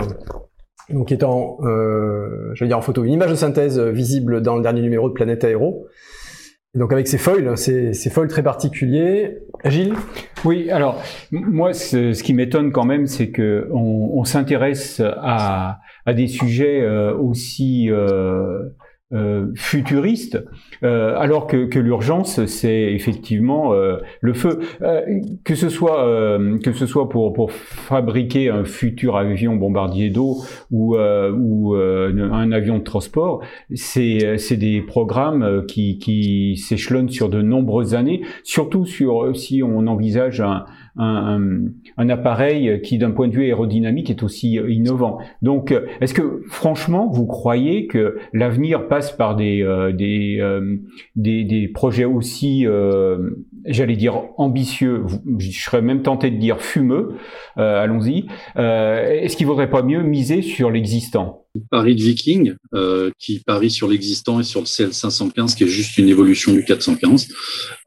donc 0.90 1.14
en, 1.24 1.58
euh, 1.64 2.52
je 2.54 2.64
vais 2.64 2.68
dire 2.68 2.78
en 2.78 2.82
photo, 2.82 3.04
une 3.04 3.12
image 3.12 3.32
de 3.32 3.36
synthèse 3.36 3.80
visible 3.80 4.42
dans 4.42 4.56
le 4.56 4.62
dernier 4.62 4.82
numéro 4.82 5.10
de 5.10 5.14
Planète 5.14 5.44
Aéro 5.44 5.88
donc 6.78 6.94
avec 6.94 7.08
ces 7.08 7.18
foils, 7.18 7.58
ces, 7.58 7.94
ces 7.94 8.10
foils 8.10 8.28
très 8.28 8.44
particuliers. 8.44 9.40
Gilles? 9.66 9.96
Oui, 10.46 10.70
alors 10.70 11.02
moi, 11.32 11.74
ce, 11.74 12.22
qui 12.22 12.34
m'étonne 12.34 12.72
quand 12.72 12.86
même, 12.86 13.08
c'est 13.08 13.30
que 13.30 13.68
on, 13.72 14.12
on 14.14 14.24
s'intéresse 14.24 15.02
à, 15.02 15.80
à, 16.06 16.14
des 16.14 16.28
sujets 16.28 16.82
euh, 16.82 17.16
aussi 17.16 17.90
euh, 17.90 18.70
euh, 19.14 19.54
futuriste, 19.56 20.44
euh, 20.84 21.16
alors 21.18 21.48
que, 21.48 21.80
l'urgence 21.80 22.46
c'est 22.46 22.94
effectivement 22.94 23.74
euh, 23.74 24.00
le 24.20 24.34
feu. 24.34 24.60
Euh, 24.82 25.02
que 25.46 25.56
ce 25.56 25.70
soit 25.70 26.38
que 26.62 26.74
ce 26.74 26.86
soit 26.86 27.08
pour 27.08 27.32
pour 27.32 27.52
fabriquer 27.52 28.50
un 28.50 28.66
futur 28.66 29.16
avion 29.16 29.56
bombardier 29.56 30.10
d'eau 30.10 30.44
ou 30.72 30.98
ou 30.98 31.76
un 31.76 32.52
avion 32.52 32.80
de 32.80 32.84
transport, 32.84 33.42
c'est 33.74 34.38
c'est 34.38 34.58
des 34.58 34.82
programmes 34.82 35.66
qui 35.68 36.00
qui 36.00 36.58
s'échelonnent 36.58 37.10
sur 37.10 37.30
de 37.30 37.42
nombreuses 37.42 37.96
années, 37.96 38.24
surtout 38.44 38.86
sur 38.86 39.34
si 39.36 39.64
on 39.64 39.88
envisage 39.88 40.42
un 40.42 40.66
un, 40.98 41.60
un, 41.98 42.10
appareil 42.10 42.82
qui, 42.82 42.98
d'un 42.98 43.12
point 43.12 43.28
de 43.28 43.34
vue 43.34 43.44
aérodynamique, 43.44 44.10
est 44.10 44.24
aussi 44.24 44.54
innovant. 44.56 45.20
Donc, 45.42 45.74
est-ce 46.02 46.14
que, 46.14 46.44
franchement, 46.50 47.10
vous 47.12 47.26
croyez 47.26 47.88
que 47.88 48.18
l'avenir 48.34 48.88
passe 48.88 49.12
par 49.12 49.36
des, 49.36 49.62
euh, 49.62 49.92
des, 49.92 50.38
euh, 50.40 50.78
des, 51.16 51.44
des, 51.44 51.68
projets 51.68 52.06
aussi, 52.06 52.66
euh, 52.66 53.30
j'allais 53.66 53.96
dire, 53.96 54.24
ambitieux, 54.38 55.04
je 55.38 55.52
serais 55.52 55.82
même 55.82 56.02
tenté 56.02 56.32
de 56.32 56.38
dire 56.38 56.62
fumeux, 56.62 57.16
allons-y, 57.56 58.26
est-ce 58.56 59.36
qu'il 59.36 59.48
vaudrait 59.48 59.70
pas 59.70 59.82
mieux 59.82 60.04
miser 60.04 60.42
sur 60.42 60.72
l'existant? 60.72 61.47
Paris 61.70 61.96
de 61.96 62.02
Viking, 62.02 62.56
euh, 62.74 63.12
qui 63.20 63.40
parie 63.40 63.70
sur 63.70 63.88
l'existant 63.88 64.40
et 64.40 64.44
sur 64.44 64.62
le 64.62 64.66
CL515, 64.66 65.56
qui 65.56 65.64
est 65.64 65.68
juste 65.68 65.98
une 65.98 66.10
évolution 66.10 66.54
du 66.54 66.64
415. 66.64 67.28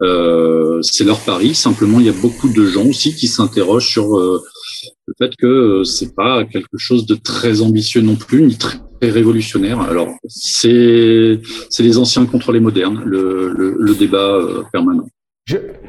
Euh, 0.03 0.81
c'est 0.83 1.05
leur 1.05 1.21
pari. 1.21 1.55
Simplement, 1.55 2.01
il 2.01 2.07
y 2.07 2.11
a 2.11 2.21
beaucoup 2.21 2.53
de 2.53 2.65
gens 2.67 2.87
aussi 2.87 3.15
qui 3.15 3.29
s'interrogent 3.29 3.89
sur 3.89 4.17
euh, 4.17 4.43
le 5.07 5.15
fait 5.19 5.35
que 5.37 5.85
c'est 5.85 6.15
pas 6.15 6.45
quelque 6.45 6.79
chose 6.79 7.07
de 7.07 7.15
très 7.15 7.63
ambitieux 7.63 8.01
non 8.01 8.17
plus, 8.17 8.43
ni 8.43 8.57
très 8.57 8.79
révolutionnaire. 9.03 9.81
Alors, 9.81 10.09
c'est 10.29 11.41
c'est 11.71 11.83
les 11.83 11.99
anciens 11.99 12.27
contre 12.27 12.53
les 12.53 12.61
modernes, 12.61 13.03
le, 13.05 13.51
le, 13.51 13.77
le 13.79 13.95
débat 13.95 14.41
permanent. 14.73 15.07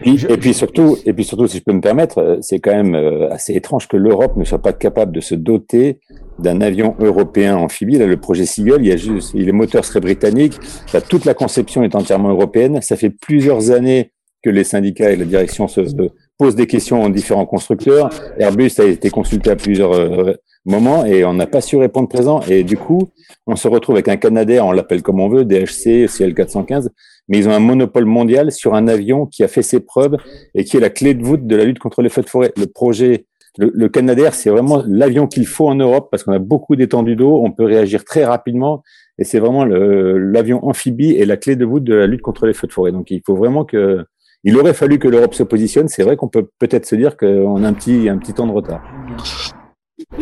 Et 0.03 0.37
puis 0.37 0.53
surtout, 0.53 0.97
et 1.05 1.13
puis 1.13 1.23
surtout, 1.23 1.47
si 1.47 1.57
je 1.57 1.63
peux 1.63 1.73
me 1.73 1.81
permettre, 1.81 2.39
c'est 2.41 2.59
quand 2.59 2.71
même 2.71 2.95
assez 3.29 3.53
étrange 3.53 3.87
que 3.87 3.97
l'Europe 3.97 4.35
ne 4.35 4.43
soit 4.43 4.61
pas 4.61 4.73
capable 4.73 5.11
de 5.11 5.21
se 5.21 5.35
doter 5.35 5.99
d'un 6.39 6.61
avion 6.61 6.95
européen 6.99 7.57
amphibie. 7.57 7.97
Là, 7.97 8.07
le 8.07 8.17
projet 8.17 8.45
Seagull, 8.45 8.81
il 8.81 8.87
y 8.87 8.91
a 8.91 8.97
juste, 8.97 9.33
les 9.33 9.51
moteurs 9.51 9.85
seraient 9.85 9.99
britanniques. 9.99 10.57
toute 11.09 11.25
la 11.25 11.33
conception 11.33 11.83
est 11.83 11.95
entièrement 11.95 12.29
européenne. 12.29 12.81
Ça 12.81 12.95
fait 12.95 13.09
plusieurs 13.09 13.71
années 13.71 14.11
que 14.43 14.49
les 14.49 14.63
syndicats 14.63 15.11
et 15.11 15.15
la 15.15 15.25
direction 15.25 15.67
se, 15.67 15.81
posent 16.37 16.55
des 16.55 16.67
questions 16.67 17.03
aux 17.03 17.09
différents 17.09 17.45
constructeurs. 17.45 18.09
Airbus 18.39 18.71
a 18.79 18.85
été 18.85 19.09
consulté 19.09 19.51
à 19.51 19.55
plusieurs 19.55 19.93
moments 20.65 21.05
et 21.05 21.25
on 21.25 21.33
n'a 21.33 21.47
pas 21.47 21.61
su 21.61 21.77
répondre 21.77 22.07
présent. 22.07 22.41
Et 22.49 22.63
du 22.63 22.77
coup, 22.77 23.09
on 23.47 23.55
se 23.55 23.67
retrouve 23.67 23.95
avec 23.95 24.07
un 24.07 24.17
Canadair, 24.17 24.65
on 24.65 24.71
l'appelle 24.71 25.01
comme 25.01 25.19
on 25.19 25.29
veut, 25.29 25.45
DHC, 25.45 26.05
CL415, 26.05 26.89
mais 27.27 27.37
ils 27.39 27.47
ont 27.47 27.53
un 27.53 27.59
monopole 27.59 28.05
mondial 28.05 28.51
sur 28.51 28.75
un 28.75 28.87
avion 28.87 29.25
qui 29.25 29.43
a 29.43 29.47
fait 29.47 29.63
ses 29.63 29.79
preuves 29.79 30.17
et 30.53 30.63
qui 30.63 30.77
est 30.77 30.81
la 30.81 30.89
clé 30.89 31.13
de 31.13 31.23
voûte 31.23 31.45
de 31.45 31.55
la 31.55 31.65
lutte 31.65 31.79
contre 31.79 32.01
les 32.01 32.09
feux 32.09 32.21
de 32.21 32.29
forêt. 32.29 32.53
Le 32.57 32.67
projet 32.67 33.25
le, 33.57 33.89
Canadair, 33.89 34.33
c'est 34.33 34.49
vraiment 34.49 34.81
l'avion 34.87 35.27
qu'il 35.27 35.45
faut 35.45 35.67
en 35.67 35.75
Europe 35.75 36.07
parce 36.09 36.23
qu'on 36.23 36.31
a 36.31 36.39
beaucoup 36.39 36.75
d'étendue 36.75 37.15
d'eau, 37.15 37.41
on 37.43 37.51
peut 37.51 37.65
réagir 37.65 38.05
très 38.05 38.23
rapidement 38.23 38.81
et 39.17 39.23
c'est 39.23 39.39
vraiment 39.39 39.65
l'avion 39.65 40.65
amphibie 40.65 41.11
et 41.11 41.25
la 41.25 41.37
clé 41.37 41.55
de 41.55 41.65
voûte 41.65 41.83
de 41.83 41.93
la 41.93 42.07
lutte 42.07 42.21
contre 42.21 42.45
les 42.45 42.53
feux 42.53 42.67
de 42.67 42.71
forêt. 42.71 42.91
Donc 42.91 43.11
il 43.11 43.21
faut 43.25 43.35
vraiment 43.35 43.65
que, 43.65 44.05
il 44.43 44.57
aurait 44.57 44.73
fallu 44.73 44.99
que 44.99 45.07
l'Europe 45.07 45.33
se 45.33 45.43
positionne. 45.43 45.89
C'est 45.89 46.03
vrai 46.03 46.15
qu'on 46.15 46.29
peut 46.29 46.47
peut-être 46.59 46.85
se 46.85 46.95
dire 46.95 47.17
qu'on 47.17 47.63
a 47.63 47.67
un 47.67 47.73
petit, 47.73 48.07
un 48.07 48.17
petit 48.17 48.33
temps 48.33 48.47
de 48.47 48.53
retard. 48.53 48.81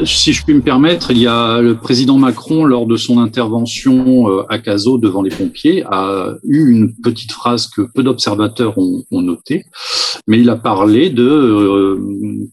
Si 0.05 0.33
je 0.33 0.45
puis 0.45 0.53
me 0.53 0.61
permettre, 0.61 1.11
il 1.11 1.17
y 1.17 1.27
a 1.27 1.61
le 1.61 1.75
président 1.75 2.17
Macron, 2.17 2.63
lors 2.63 2.85
de 2.85 2.95
son 2.95 3.19
intervention 3.19 4.29
euh, 4.29 4.43
à 4.47 4.59
Cazaux 4.59 4.97
devant 4.97 5.23
les 5.23 5.31
pompiers, 5.31 5.83
a 5.87 6.35
eu 6.43 6.69
une 6.69 6.95
petite 6.95 7.31
phrase 7.31 7.67
que 7.67 7.81
peu 7.81 8.03
d'observateurs 8.03 8.77
ont, 8.77 9.03
ont 9.11 9.21
notée, 9.21 9.65
mais 10.27 10.39
il 10.39 10.49
a 10.49 10.55
parlé 10.55 11.09
de 11.09 11.27
euh, 11.27 11.99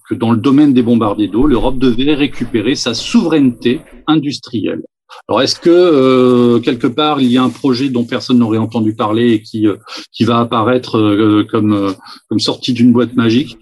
que 0.08 0.14
dans 0.14 0.32
le 0.32 0.38
domaine 0.38 0.72
des 0.72 0.82
bombardiers 0.82 1.28
d'eau, 1.28 1.46
l'Europe 1.46 1.78
devait 1.78 2.14
récupérer 2.14 2.74
sa 2.74 2.94
souveraineté 2.94 3.80
industrielle. 4.06 4.82
Alors, 5.28 5.42
est-ce 5.42 5.60
que 5.60 5.70
euh, 5.70 6.58
quelque 6.60 6.86
part 6.86 7.20
il 7.20 7.30
y 7.30 7.36
a 7.36 7.42
un 7.42 7.50
projet 7.50 7.90
dont 7.90 8.04
personne 8.04 8.38
n'aurait 8.38 8.58
entendu 8.58 8.94
parler 8.94 9.32
et 9.32 9.42
qui 9.42 9.66
qui 10.10 10.24
va 10.24 10.40
apparaître 10.40 11.44
comme 11.50 11.94
comme 12.28 12.40
sorti 12.40 12.72
d'une 12.72 12.92
boîte 12.92 13.14
magique? 13.14 13.56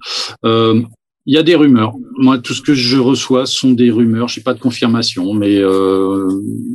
Il 1.26 1.35
y 1.35 1.38
a 1.38 1.43
des 1.43 1.54
rumeurs. 1.54 1.95
Moi, 2.19 2.38
tout 2.38 2.52
ce 2.52 2.61
que 2.61 2.75
je 2.75 2.99
reçois 2.99 3.47
sont 3.47 3.73
des 3.73 3.90
rumeurs. 3.90 4.28
Je 4.28 4.38
n'ai 4.38 4.45
pas 4.45 4.54
de 4.54 4.61
confirmation, 4.61 5.33
mais 5.33 5.59
euh, 5.59 6.28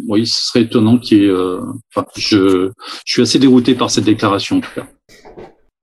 oui, 0.07 0.25
ce 0.25 0.47
serait 0.47 0.61
étonnant 0.61 0.97
qu'il 0.97 1.19
y 1.19 1.25
ait. 1.25 1.29
Euh, 1.29 1.59
enfin, 1.93 2.07
je, 2.17 2.69
je, 3.05 3.11
suis 3.11 3.21
assez 3.21 3.39
dérouté 3.39 3.75
par 3.75 3.91
cette 3.91 4.05
déclaration 4.05 4.57
en 4.57 4.61
tout 4.61 4.71
cas. 4.75 4.87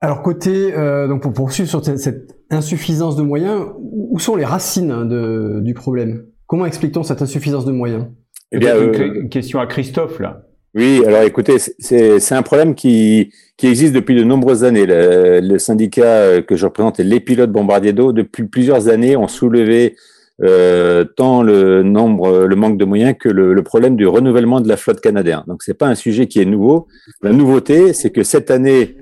Alors 0.00 0.22
côté, 0.22 0.74
euh, 0.74 1.08
donc 1.08 1.22
pour 1.22 1.32
poursuivre 1.32 1.68
sur 1.68 1.84
cette 1.84 2.36
insuffisance 2.50 3.16
de 3.16 3.22
moyens, 3.22 3.66
où 3.78 4.18
sont 4.18 4.36
les 4.36 4.44
racines 4.44 5.08
de, 5.08 5.60
du 5.62 5.74
problème? 5.74 6.26
Comment 6.46 6.66
explique-t-on 6.66 7.02
cette 7.02 7.22
insuffisance 7.22 7.64
de 7.64 7.72
moyens? 7.72 8.06
Eh 8.52 8.58
bien, 8.58 8.76
euh, 8.76 9.22
une 9.22 9.28
question 9.28 9.58
à 9.58 9.66
Christophe 9.66 10.20
là. 10.20 10.42
Oui, 10.76 11.02
alors 11.06 11.22
écoutez, 11.22 11.56
c'est 11.78 12.32
un 12.32 12.42
problème 12.42 12.74
qui, 12.74 13.32
qui 13.56 13.66
existe 13.66 13.94
depuis 13.94 14.14
de 14.14 14.22
nombreuses 14.22 14.62
années. 14.62 14.84
Le, 14.86 15.58
syndicat 15.58 16.42
que 16.42 16.54
je 16.54 16.66
représente, 16.66 16.98
les 16.98 17.18
pilotes 17.18 17.50
bombardiers 17.50 17.94
d'eau, 17.94 18.12
depuis 18.12 18.44
plusieurs 18.44 18.88
années, 18.88 19.16
ont 19.16 19.26
soulevé 19.26 19.96
euh, 20.42 21.06
tant 21.16 21.42
le 21.42 21.82
nombre, 21.82 22.44
le 22.44 22.56
manque 22.56 22.76
de 22.76 22.84
moyens 22.84 23.14
que 23.18 23.30
le, 23.30 23.54
le 23.54 23.62
problème 23.62 23.96
du 23.96 24.06
renouvellement 24.06 24.60
de 24.60 24.68
la 24.68 24.76
flotte 24.76 25.00
canadienne. 25.00 25.44
Donc 25.46 25.62
c'est 25.62 25.72
pas 25.72 25.86
un 25.86 25.94
sujet 25.94 26.26
qui 26.26 26.40
est 26.40 26.44
nouveau. 26.44 26.88
La 27.22 27.32
nouveauté, 27.32 27.94
c'est 27.94 28.10
que 28.10 28.22
cette 28.22 28.50
année, 28.50 28.98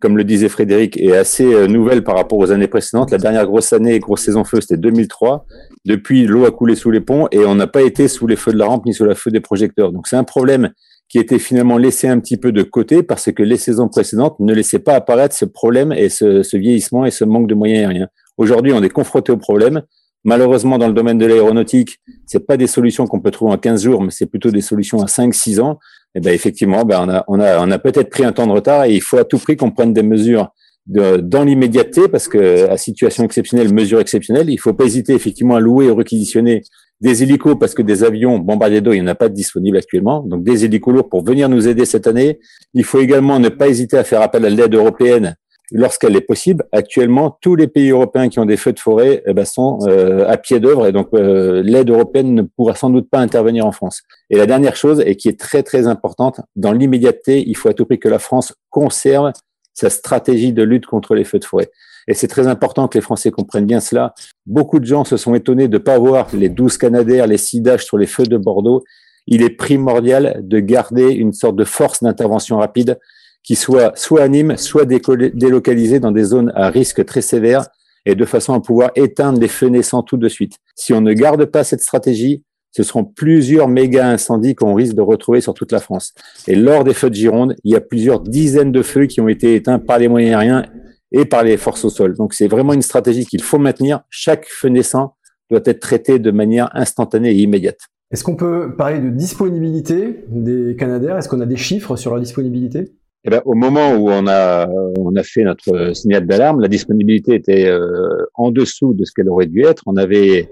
comme 0.00 0.16
le 0.16 0.24
disait 0.24 0.48
Frédéric, 0.48 0.98
est 0.98 1.14
assez 1.14 1.44
euh, 1.44 1.66
nouvelle 1.66 2.04
par 2.04 2.16
rapport 2.16 2.38
aux 2.38 2.52
années 2.52 2.68
précédentes. 2.68 3.10
La 3.10 3.18
dernière 3.18 3.44
grosse 3.44 3.74
année, 3.74 3.98
grosse 3.98 4.22
saison 4.22 4.44
feu, 4.44 4.62
c'était 4.62 4.78
2003. 4.78 5.44
Depuis, 5.84 6.26
l'eau 6.26 6.46
a 6.46 6.52
coulé 6.52 6.74
sous 6.74 6.90
les 6.90 7.00
ponts 7.00 7.28
et 7.32 7.44
on 7.44 7.54
n'a 7.54 7.66
pas 7.66 7.82
été 7.82 8.08
sous 8.08 8.26
les 8.26 8.36
feux 8.36 8.52
de 8.52 8.58
la 8.58 8.64
rampe 8.64 8.86
ni 8.86 8.94
sous 8.94 9.04
la 9.04 9.14
feu 9.14 9.30
des 9.30 9.40
projecteurs. 9.40 9.92
Donc 9.92 10.06
c'est 10.06 10.16
un 10.16 10.24
problème 10.24 10.70
qui 11.08 11.18
était 11.18 11.38
finalement 11.38 11.78
laissé 11.78 12.06
un 12.06 12.20
petit 12.20 12.36
peu 12.36 12.52
de 12.52 12.62
côté 12.62 13.02
parce 13.02 13.32
que 13.32 13.42
les 13.42 13.56
saisons 13.56 13.88
précédentes 13.88 14.38
ne 14.40 14.52
laissaient 14.52 14.78
pas 14.78 14.94
apparaître 14.94 15.34
ce 15.34 15.44
problème 15.44 15.92
et 15.92 16.08
ce, 16.08 16.56
vieillissement 16.56 17.06
et 17.06 17.10
ce 17.10 17.24
manque 17.24 17.48
de 17.48 17.54
moyens 17.54 17.86
aériens. 17.86 18.08
Aujourd'hui, 18.36 18.72
on 18.72 18.82
est 18.82 18.90
confronté 18.90 19.32
au 19.32 19.38
problème. 19.38 19.82
Malheureusement, 20.24 20.78
dans 20.78 20.88
le 20.88 20.92
domaine 20.92 21.16
de 21.16 21.26
l'aéronautique, 21.26 21.98
c'est 22.26 22.46
pas 22.46 22.56
des 22.56 22.66
solutions 22.66 23.06
qu'on 23.06 23.20
peut 23.20 23.30
trouver 23.30 23.52
en 23.52 23.58
15 23.58 23.84
jours, 23.84 24.02
mais 24.02 24.10
c'est 24.10 24.26
plutôt 24.26 24.50
des 24.50 24.60
solutions 24.60 25.02
à 25.02 25.06
5, 25.06 25.32
6 25.32 25.60
ans. 25.60 25.78
Et 26.14 26.20
ben, 26.20 26.34
effectivement, 26.34 26.84
ben, 26.84 27.00
on 27.02 27.08
a, 27.08 27.24
on 27.28 27.40
a, 27.40 27.66
on 27.66 27.70
a 27.70 27.78
peut-être 27.78 28.10
pris 28.10 28.24
un 28.24 28.32
temps 28.32 28.46
de 28.46 28.52
retard 28.52 28.84
et 28.84 28.94
il 28.94 29.00
faut 29.00 29.16
à 29.16 29.24
tout 29.24 29.38
prix 29.38 29.56
qu'on 29.56 29.70
prenne 29.70 29.92
des 29.92 30.02
mesures 30.02 30.50
dans 30.88 31.44
l'immédiateté 31.44 32.08
parce 32.08 32.28
que 32.28 32.68
à 32.68 32.76
situation 32.78 33.22
exceptionnelle, 33.24 33.72
mesure 33.72 34.00
exceptionnelle, 34.00 34.48
il 34.48 34.56
faut 34.56 34.72
pas 34.72 34.84
hésiter 34.84 35.12
effectivement 35.12 35.56
à 35.56 35.60
louer 35.60 35.86
et 35.86 35.90
réquisitionner 35.90 36.62
des 37.00 37.22
hélicos 37.22 37.56
parce 37.58 37.74
que 37.74 37.82
des 37.82 38.04
avions 38.04 38.38
bombardiers 38.38 38.80
d'eau, 38.80 38.92
il 38.92 38.96
n'y 38.96 39.04
en 39.04 39.12
a 39.12 39.14
pas 39.14 39.28
disponibles 39.28 39.76
actuellement. 39.76 40.20
Donc 40.20 40.42
des 40.42 40.64
hélicos 40.64 40.92
lourds 40.92 41.08
pour 41.08 41.24
venir 41.24 41.48
nous 41.48 41.68
aider 41.68 41.84
cette 41.84 42.06
année. 42.06 42.40
Il 42.74 42.84
faut 42.84 43.00
également 43.00 43.38
ne 43.38 43.48
pas 43.48 43.68
hésiter 43.68 43.96
à 43.96 44.04
faire 44.04 44.22
appel 44.22 44.44
à 44.44 44.50
l'aide 44.50 44.74
européenne 44.74 45.36
lorsqu'elle 45.70 46.16
est 46.16 46.22
possible. 46.22 46.64
Actuellement, 46.72 47.36
tous 47.40 47.54
les 47.54 47.68
pays 47.68 47.90
européens 47.90 48.28
qui 48.28 48.38
ont 48.38 48.46
des 48.46 48.56
feux 48.56 48.72
de 48.72 48.80
forêt 48.80 49.22
eh 49.26 49.32
ben, 49.32 49.44
sont 49.44 49.78
euh, 49.86 50.26
à 50.28 50.36
pied 50.36 50.60
d'œuvre 50.60 50.86
et 50.86 50.92
donc 50.92 51.08
euh, 51.14 51.62
l'aide 51.62 51.90
européenne 51.90 52.34
ne 52.34 52.42
pourra 52.42 52.74
sans 52.74 52.90
doute 52.90 53.08
pas 53.10 53.20
intervenir 53.20 53.66
en 53.66 53.72
France. 53.72 54.02
Et 54.30 54.36
la 54.36 54.46
dernière 54.46 54.76
chose, 54.76 55.02
et 55.04 55.16
qui 55.16 55.28
est 55.28 55.38
très 55.38 55.62
très 55.62 55.86
importante, 55.86 56.40
dans 56.56 56.72
l'immédiateté, 56.72 57.44
il 57.46 57.56
faut 57.56 57.68
à 57.68 57.74
tout 57.74 57.84
prix 57.84 57.98
que 57.98 58.08
la 58.08 58.18
France 58.18 58.54
conserve 58.70 59.32
sa 59.74 59.90
stratégie 59.90 60.52
de 60.52 60.62
lutte 60.62 60.86
contre 60.86 61.14
les 61.14 61.24
feux 61.24 61.38
de 61.38 61.44
forêt. 61.44 61.70
Et 62.08 62.14
c'est 62.14 62.26
très 62.26 62.46
important 62.46 62.88
que 62.88 62.96
les 62.96 63.02
Français 63.02 63.30
comprennent 63.30 63.66
bien 63.66 63.80
cela. 63.80 64.14
Beaucoup 64.46 64.80
de 64.80 64.86
gens 64.86 65.04
se 65.04 65.18
sont 65.18 65.34
étonnés 65.34 65.68
de 65.68 65.74
ne 65.74 65.82
pas 65.82 65.98
voir 65.98 66.26
les 66.34 66.48
12 66.48 66.78
Canadaires, 66.78 67.26
les 67.26 67.36
6 67.36 67.60
Dash 67.60 67.84
sur 67.84 67.98
les 67.98 68.06
feux 68.06 68.24
de 68.24 68.38
Bordeaux. 68.38 68.82
Il 69.26 69.42
est 69.42 69.50
primordial 69.50 70.40
de 70.42 70.58
garder 70.58 71.10
une 71.10 71.34
sorte 71.34 71.56
de 71.56 71.64
force 71.64 72.02
d'intervention 72.02 72.56
rapide 72.56 72.98
qui 73.44 73.54
soit 73.54 73.92
soit 73.96 74.22
à 74.22 74.28
Nîmes, 74.28 74.56
soit 74.56 74.86
délocalisée 74.86 76.00
dans 76.00 76.10
des 76.10 76.24
zones 76.24 76.50
à 76.54 76.70
risque 76.70 77.04
très 77.04 77.20
sévère 77.20 77.66
et 78.06 78.14
de 78.14 78.24
façon 78.24 78.54
à 78.54 78.60
pouvoir 78.60 78.90
éteindre 78.96 79.38
les 79.38 79.48
feux 79.48 79.68
naissants 79.68 80.02
tout 80.02 80.16
de 80.16 80.28
suite. 80.28 80.56
Si 80.74 80.94
on 80.94 81.02
ne 81.02 81.12
garde 81.12 81.44
pas 81.44 81.62
cette 81.62 81.82
stratégie, 81.82 82.42
ce 82.70 82.82
seront 82.82 83.04
plusieurs 83.04 83.68
méga 83.68 84.08
incendies 84.08 84.54
qu'on 84.54 84.74
risque 84.74 84.94
de 84.94 85.02
retrouver 85.02 85.42
sur 85.42 85.52
toute 85.52 85.72
la 85.72 85.80
France. 85.80 86.14
Et 86.46 86.54
lors 86.54 86.84
des 86.84 86.94
feux 86.94 87.10
de 87.10 87.14
Gironde, 87.14 87.54
il 87.64 87.72
y 87.72 87.76
a 87.76 87.80
plusieurs 87.80 88.20
dizaines 88.20 88.72
de 88.72 88.82
feux 88.82 89.06
qui 89.06 89.20
ont 89.20 89.28
été 89.28 89.54
éteints 89.54 89.78
par 89.78 89.98
les 89.98 90.08
moyens 90.08 90.36
aériens 90.36 90.64
et 91.12 91.24
par 91.24 91.42
les 91.44 91.56
forces 91.56 91.84
au 91.84 91.90
sol. 91.90 92.14
Donc 92.16 92.34
c'est 92.34 92.48
vraiment 92.48 92.72
une 92.72 92.82
stratégie 92.82 93.26
qu'il 93.26 93.42
faut 93.42 93.58
maintenir. 93.58 94.00
Chaque 94.10 94.46
feu 94.46 94.68
naissant 94.68 95.16
doit 95.50 95.62
être 95.64 95.80
traité 95.80 96.18
de 96.18 96.30
manière 96.30 96.70
instantanée 96.74 97.30
et 97.30 97.36
immédiate. 97.36 97.78
Est-ce 98.10 98.24
qu'on 98.24 98.36
peut 98.36 98.74
parler 98.76 99.00
de 99.00 99.10
disponibilité 99.10 100.24
des 100.28 100.76
Canadaires? 100.76 101.18
Est-ce 101.18 101.28
qu'on 101.28 101.40
a 101.40 101.46
des 101.46 101.56
chiffres 101.56 101.96
sur 101.96 102.10
leur 102.10 102.20
disponibilité? 102.20 102.92
Eh 103.24 103.30
bien, 103.30 103.42
au 103.44 103.54
moment 103.54 103.94
où 103.94 104.10
on 104.10 104.26
a 104.26 104.68
on 104.96 105.14
a 105.16 105.22
fait 105.22 105.42
notre 105.42 105.94
signal 105.94 106.26
d'alarme, 106.26 106.60
la 106.60 106.68
disponibilité 106.68 107.34
était 107.34 107.66
euh, 107.66 108.24
en 108.34 108.50
dessous 108.50 108.94
de 108.94 109.04
ce 109.04 109.12
qu'elle 109.12 109.28
aurait 109.28 109.46
dû 109.46 109.62
être. 109.64 109.82
On 109.86 109.96
avait 109.96 110.50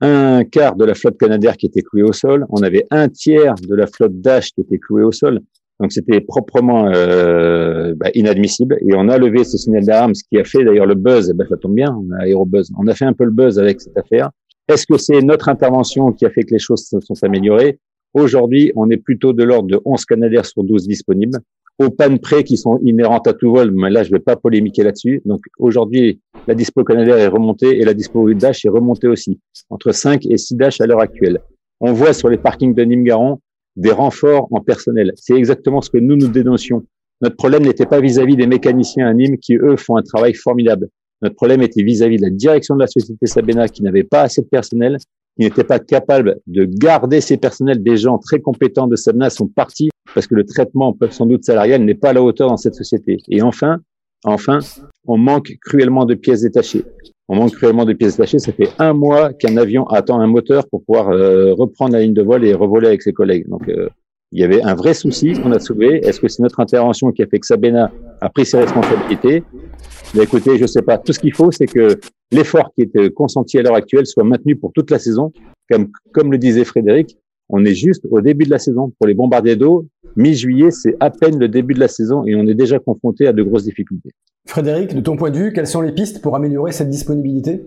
un 0.00 0.44
quart 0.44 0.76
de 0.76 0.84
la 0.84 0.94
flotte 0.94 1.18
canadienne 1.18 1.56
qui 1.56 1.66
était 1.66 1.82
clouée 1.82 2.02
au 2.02 2.12
sol. 2.12 2.46
On 2.50 2.62
avait 2.62 2.86
un 2.90 3.08
tiers 3.08 3.54
de 3.54 3.74
la 3.74 3.86
flotte 3.86 4.20
Dash 4.20 4.52
qui 4.52 4.60
était 4.60 4.78
clouée 4.78 5.02
au 5.02 5.12
sol. 5.12 5.40
Donc 5.80 5.92
c'était 5.92 6.20
proprement 6.20 6.88
euh, 6.94 7.94
bah, 7.96 8.10
inadmissible 8.14 8.78
et 8.80 8.94
on 8.94 9.08
a 9.08 9.18
levé 9.18 9.44
ce 9.44 9.58
signal 9.58 9.84
d'alarme, 9.84 10.14
ce 10.14 10.22
qui 10.28 10.38
a 10.38 10.44
fait 10.44 10.64
d'ailleurs 10.64 10.86
le 10.86 10.94
buzz. 10.94 11.30
Eh 11.30 11.36
ben, 11.36 11.46
ça 11.48 11.56
tombe 11.56 11.74
bien, 11.74 11.96
on 11.96 12.14
a 12.14 12.24
aérobuzz. 12.24 12.70
On 12.78 12.86
a 12.86 12.94
fait 12.94 13.04
un 13.04 13.12
peu 13.12 13.24
le 13.24 13.32
buzz 13.32 13.58
avec 13.58 13.80
cette 13.80 13.96
affaire. 13.98 14.30
Est-ce 14.68 14.86
que 14.86 14.96
c'est 14.96 15.20
notre 15.20 15.48
intervention 15.48 16.12
qui 16.12 16.24
a 16.24 16.30
fait 16.30 16.42
que 16.42 16.52
les 16.52 16.58
choses 16.58 16.84
se 16.84 16.98
sont 17.00 17.14
améliorées? 17.22 17.78
Aujourd'hui, 18.14 18.72
on 18.76 18.88
est 18.90 18.96
plutôt 18.96 19.32
de 19.32 19.42
l'ordre 19.42 19.68
de 19.68 19.80
11 19.84 20.04
Canadair 20.04 20.46
sur 20.46 20.62
12 20.62 20.86
disponibles. 20.86 21.38
Aux 21.80 21.90
pannes 21.90 22.20
près 22.20 22.44
qui 22.44 22.56
sont 22.56 22.78
inhérentes 22.84 23.26
à 23.26 23.34
tout 23.34 23.50
vol, 23.50 23.72
mais 23.72 23.90
là, 23.90 24.04
je 24.04 24.12
vais 24.12 24.20
pas 24.20 24.36
polémiquer 24.36 24.84
là-dessus. 24.84 25.20
Donc 25.24 25.40
aujourd'hui, 25.58 26.20
la 26.46 26.54
dispo 26.54 26.84
Canadair 26.84 27.18
est 27.18 27.26
remontée 27.26 27.80
et 27.80 27.84
la 27.84 27.92
dispo 27.94 28.32
Dash 28.32 28.64
est 28.64 28.68
remontée 28.68 29.08
aussi, 29.08 29.40
entre 29.70 29.90
5 29.90 30.24
et 30.26 30.38
6 30.38 30.54
Dash 30.54 30.80
à 30.80 30.86
l'heure 30.86 31.00
actuelle. 31.00 31.40
On 31.80 31.92
voit 31.92 32.12
sur 32.12 32.28
les 32.28 32.38
parkings 32.38 32.74
de 32.74 32.84
Nîmes-Garon 32.84 33.40
des 33.76 33.90
renforts 33.90 34.48
en 34.50 34.60
personnel. 34.60 35.12
C'est 35.16 35.34
exactement 35.34 35.80
ce 35.80 35.90
que 35.90 35.98
nous 35.98 36.16
nous 36.16 36.28
dénoncions. 36.28 36.82
Notre 37.20 37.36
problème 37.36 37.62
n'était 37.62 37.86
pas 37.86 38.00
vis-à-vis 38.00 38.36
des 38.36 38.46
mécaniciens 38.46 39.08
à 39.08 39.14
Nîmes 39.14 39.38
qui, 39.38 39.56
eux, 39.56 39.76
font 39.76 39.96
un 39.96 40.02
travail 40.02 40.34
formidable. 40.34 40.88
Notre 41.22 41.36
problème 41.36 41.62
était 41.62 41.82
vis-à-vis 41.82 42.18
de 42.18 42.22
la 42.22 42.30
direction 42.30 42.74
de 42.74 42.80
la 42.80 42.86
société 42.86 43.26
Sabena 43.26 43.68
qui 43.68 43.82
n'avait 43.82 44.04
pas 44.04 44.22
assez 44.22 44.42
de 44.42 44.46
personnel, 44.46 44.98
qui 45.38 45.44
n'était 45.44 45.64
pas 45.64 45.78
capable 45.78 46.38
de 46.46 46.64
garder 46.64 47.20
ces 47.20 47.36
personnels. 47.36 47.82
Des 47.82 47.96
gens 47.96 48.18
très 48.18 48.40
compétents 48.40 48.86
de 48.86 48.96
Sabena 48.96 49.30
sont 49.30 49.48
partis 49.48 49.90
parce 50.14 50.26
que 50.26 50.34
le 50.34 50.44
traitement, 50.44 50.96
sans 51.10 51.26
doute 51.26 51.44
salarial, 51.44 51.82
n'est 51.82 51.94
pas 51.94 52.10
à 52.10 52.12
la 52.12 52.22
hauteur 52.22 52.48
dans 52.48 52.56
cette 52.56 52.74
société. 52.74 53.18
Et 53.28 53.42
enfin, 53.42 53.78
enfin, 54.24 54.58
on 55.06 55.16
manque 55.16 55.56
cruellement 55.62 56.04
de 56.04 56.14
pièces 56.14 56.42
détachées. 56.42 56.84
On 57.28 57.36
manque 57.36 57.52
cruellement 57.52 57.84
de 57.84 57.92
pièces 57.92 58.16
détachées. 58.16 58.38
Ça 58.38 58.52
fait 58.52 58.70
un 58.78 58.92
mois 58.92 59.32
qu'un 59.32 59.56
avion 59.56 59.86
attend 59.86 60.20
un 60.20 60.26
moteur 60.26 60.68
pour 60.68 60.84
pouvoir 60.84 61.10
euh, 61.10 61.54
reprendre 61.54 61.92
la 61.92 62.00
ligne 62.00 62.14
de 62.14 62.22
vol 62.22 62.44
et 62.44 62.52
revoler 62.54 62.88
avec 62.88 63.02
ses 63.02 63.12
collègues. 63.12 63.48
Donc, 63.48 63.68
euh, 63.68 63.88
il 64.32 64.40
y 64.40 64.44
avait 64.44 64.62
un 64.62 64.74
vrai 64.74 64.94
souci 64.94 65.32
qu'on 65.32 65.52
a 65.52 65.60
soulevé. 65.60 66.06
Est-ce 66.06 66.20
que 66.20 66.28
c'est 66.28 66.42
notre 66.42 66.60
intervention 66.60 67.12
qui 67.12 67.22
a 67.22 67.26
fait 67.26 67.38
que 67.38 67.46
Sabena 67.46 67.90
a 68.20 68.28
pris 68.28 68.44
ses 68.44 68.58
responsabilités? 68.58 69.42
Mais 70.14 70.24
Écoutez, 70.24 70.58
je 70.58 70.66
sais 70.66 70.82
pas. 70.82 70.98
Tout 70.98 71.12
ce 71.12 71.20
qu'il 71.20 71.32
faut, 71.32 71.52
c'est 71.52 71.66
que 71.66 71.98
l'effort 72.32 72.72
qui 72.74 72.82
est 72.82 73.10
consenti 73.10 73.58
à 73.58 73.62
l'heure 73.62 73.76
actuelle 73.76 74.06
soit 74.06 74.24
maintenu 74.24 74.56
pour 74.56 74.72
toute 74.72 74.90
la 74.90 74.98
saison. 74.98 75.32
Comme, 75.70 75.88
comme 76.12 76.30
le 76.30 76.36
disait 76.36 76.64
Frédéric, 76.64 77.16
on 77.56 77.64
est 77.64 77.74
juste 77.74 78.02
au 78.10 78.20
début 78.20 78.44
de 78.44 78.50
la 78.50 78.58
saison. 78.58 78.92
Pour 78.98 79.06
les 79.06 79.14
bombardiers 79.14 79.54
d'eau, 79.54 79.86
mi-juillet, 80.16 80.72
c'est 80.72 80.96
à 80.98 81.10
peine 81.10 81.38
le 81.38 81.48
début 81.48 81.74
de 81.74 81.80
la 81.80 81.88
saison 81.88 82.24
et 82.26 82.34
on 82.34 82.46
est 82.48 82.54
déjà 82.54 82.80
confronté 82.80 83.28
à 83.28 83.32
de 83.32 83.44
grosses 83.44 83.64
difficultés. 83.64 84.10
Frédéric, 84.46 84.92
de 84.94 85.00
ton 85.00 85.16
point 85.16 85.30
de 85.30 85.38
vue, 85.38 85.52
quelles 85.52 85.68
sont 85.68 85.80
les 85.80 85.92
pistes 85.92 86.20
pour 86.20 86.34
améliorer 86.34 86.72
cette 86.72 86.90
disponibilité? 86.90 87.62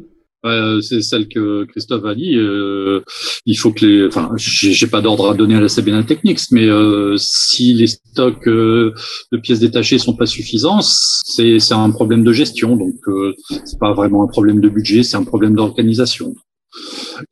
Euh, 0.46 0.82
c'est 0.82 1.02
celle 1.02 1.28
que 1.30 1.64
Christophe 1.66 2.06
a 2.06 2.16
dit. 2.16 2.36
Euh, 2.36 3.02
il 3.46 3.58
faut 3.58 3.72
que 3.72 3.86
les, 3.86 4.08
enfin, 4.08 4.30
j'ai 4.36 4.88
pas 4.88 5.02
d'ordre 5.02 5.32
à 5.32 5.34
donner 5.34 5.56
à 5.56 5.62
la 5.62 5.70
CBN 5.70 6.06
Technics, 6.06 6.52
mais 6.52 6.66
euh, 6.66 7.16
si 7.18 7.74
les 7.74 7.88
stocks 7.88 8.48
euh, 8.48 8.94
de 9.32 9.38
pièces 9.38 9.60
détachées 9.60 9.98
sont 9.98 10.16
pas 10.16 10.26
suffisants, 10.26 10.82
c'est 10.82 11.60
c'est 11.60 11.74
un 11.74 11.90
problème 11.90 12.24
de 12.24 12.34
gestion. 12.34 12.76
Donc 12.76 12.96
euh, 13.08 13.34
c'est 13.66 13.80
pas 13.80 13.94
vraiment 13.94 14.24
un 14.24 14.28
problème 14.28 14.60
de 14.60 14.70
budget, 14.70 15.04
c'est 15.04 15.18
un 15.18 15.24
problème 15.24 15.56
d'organisation. 15.56 16.36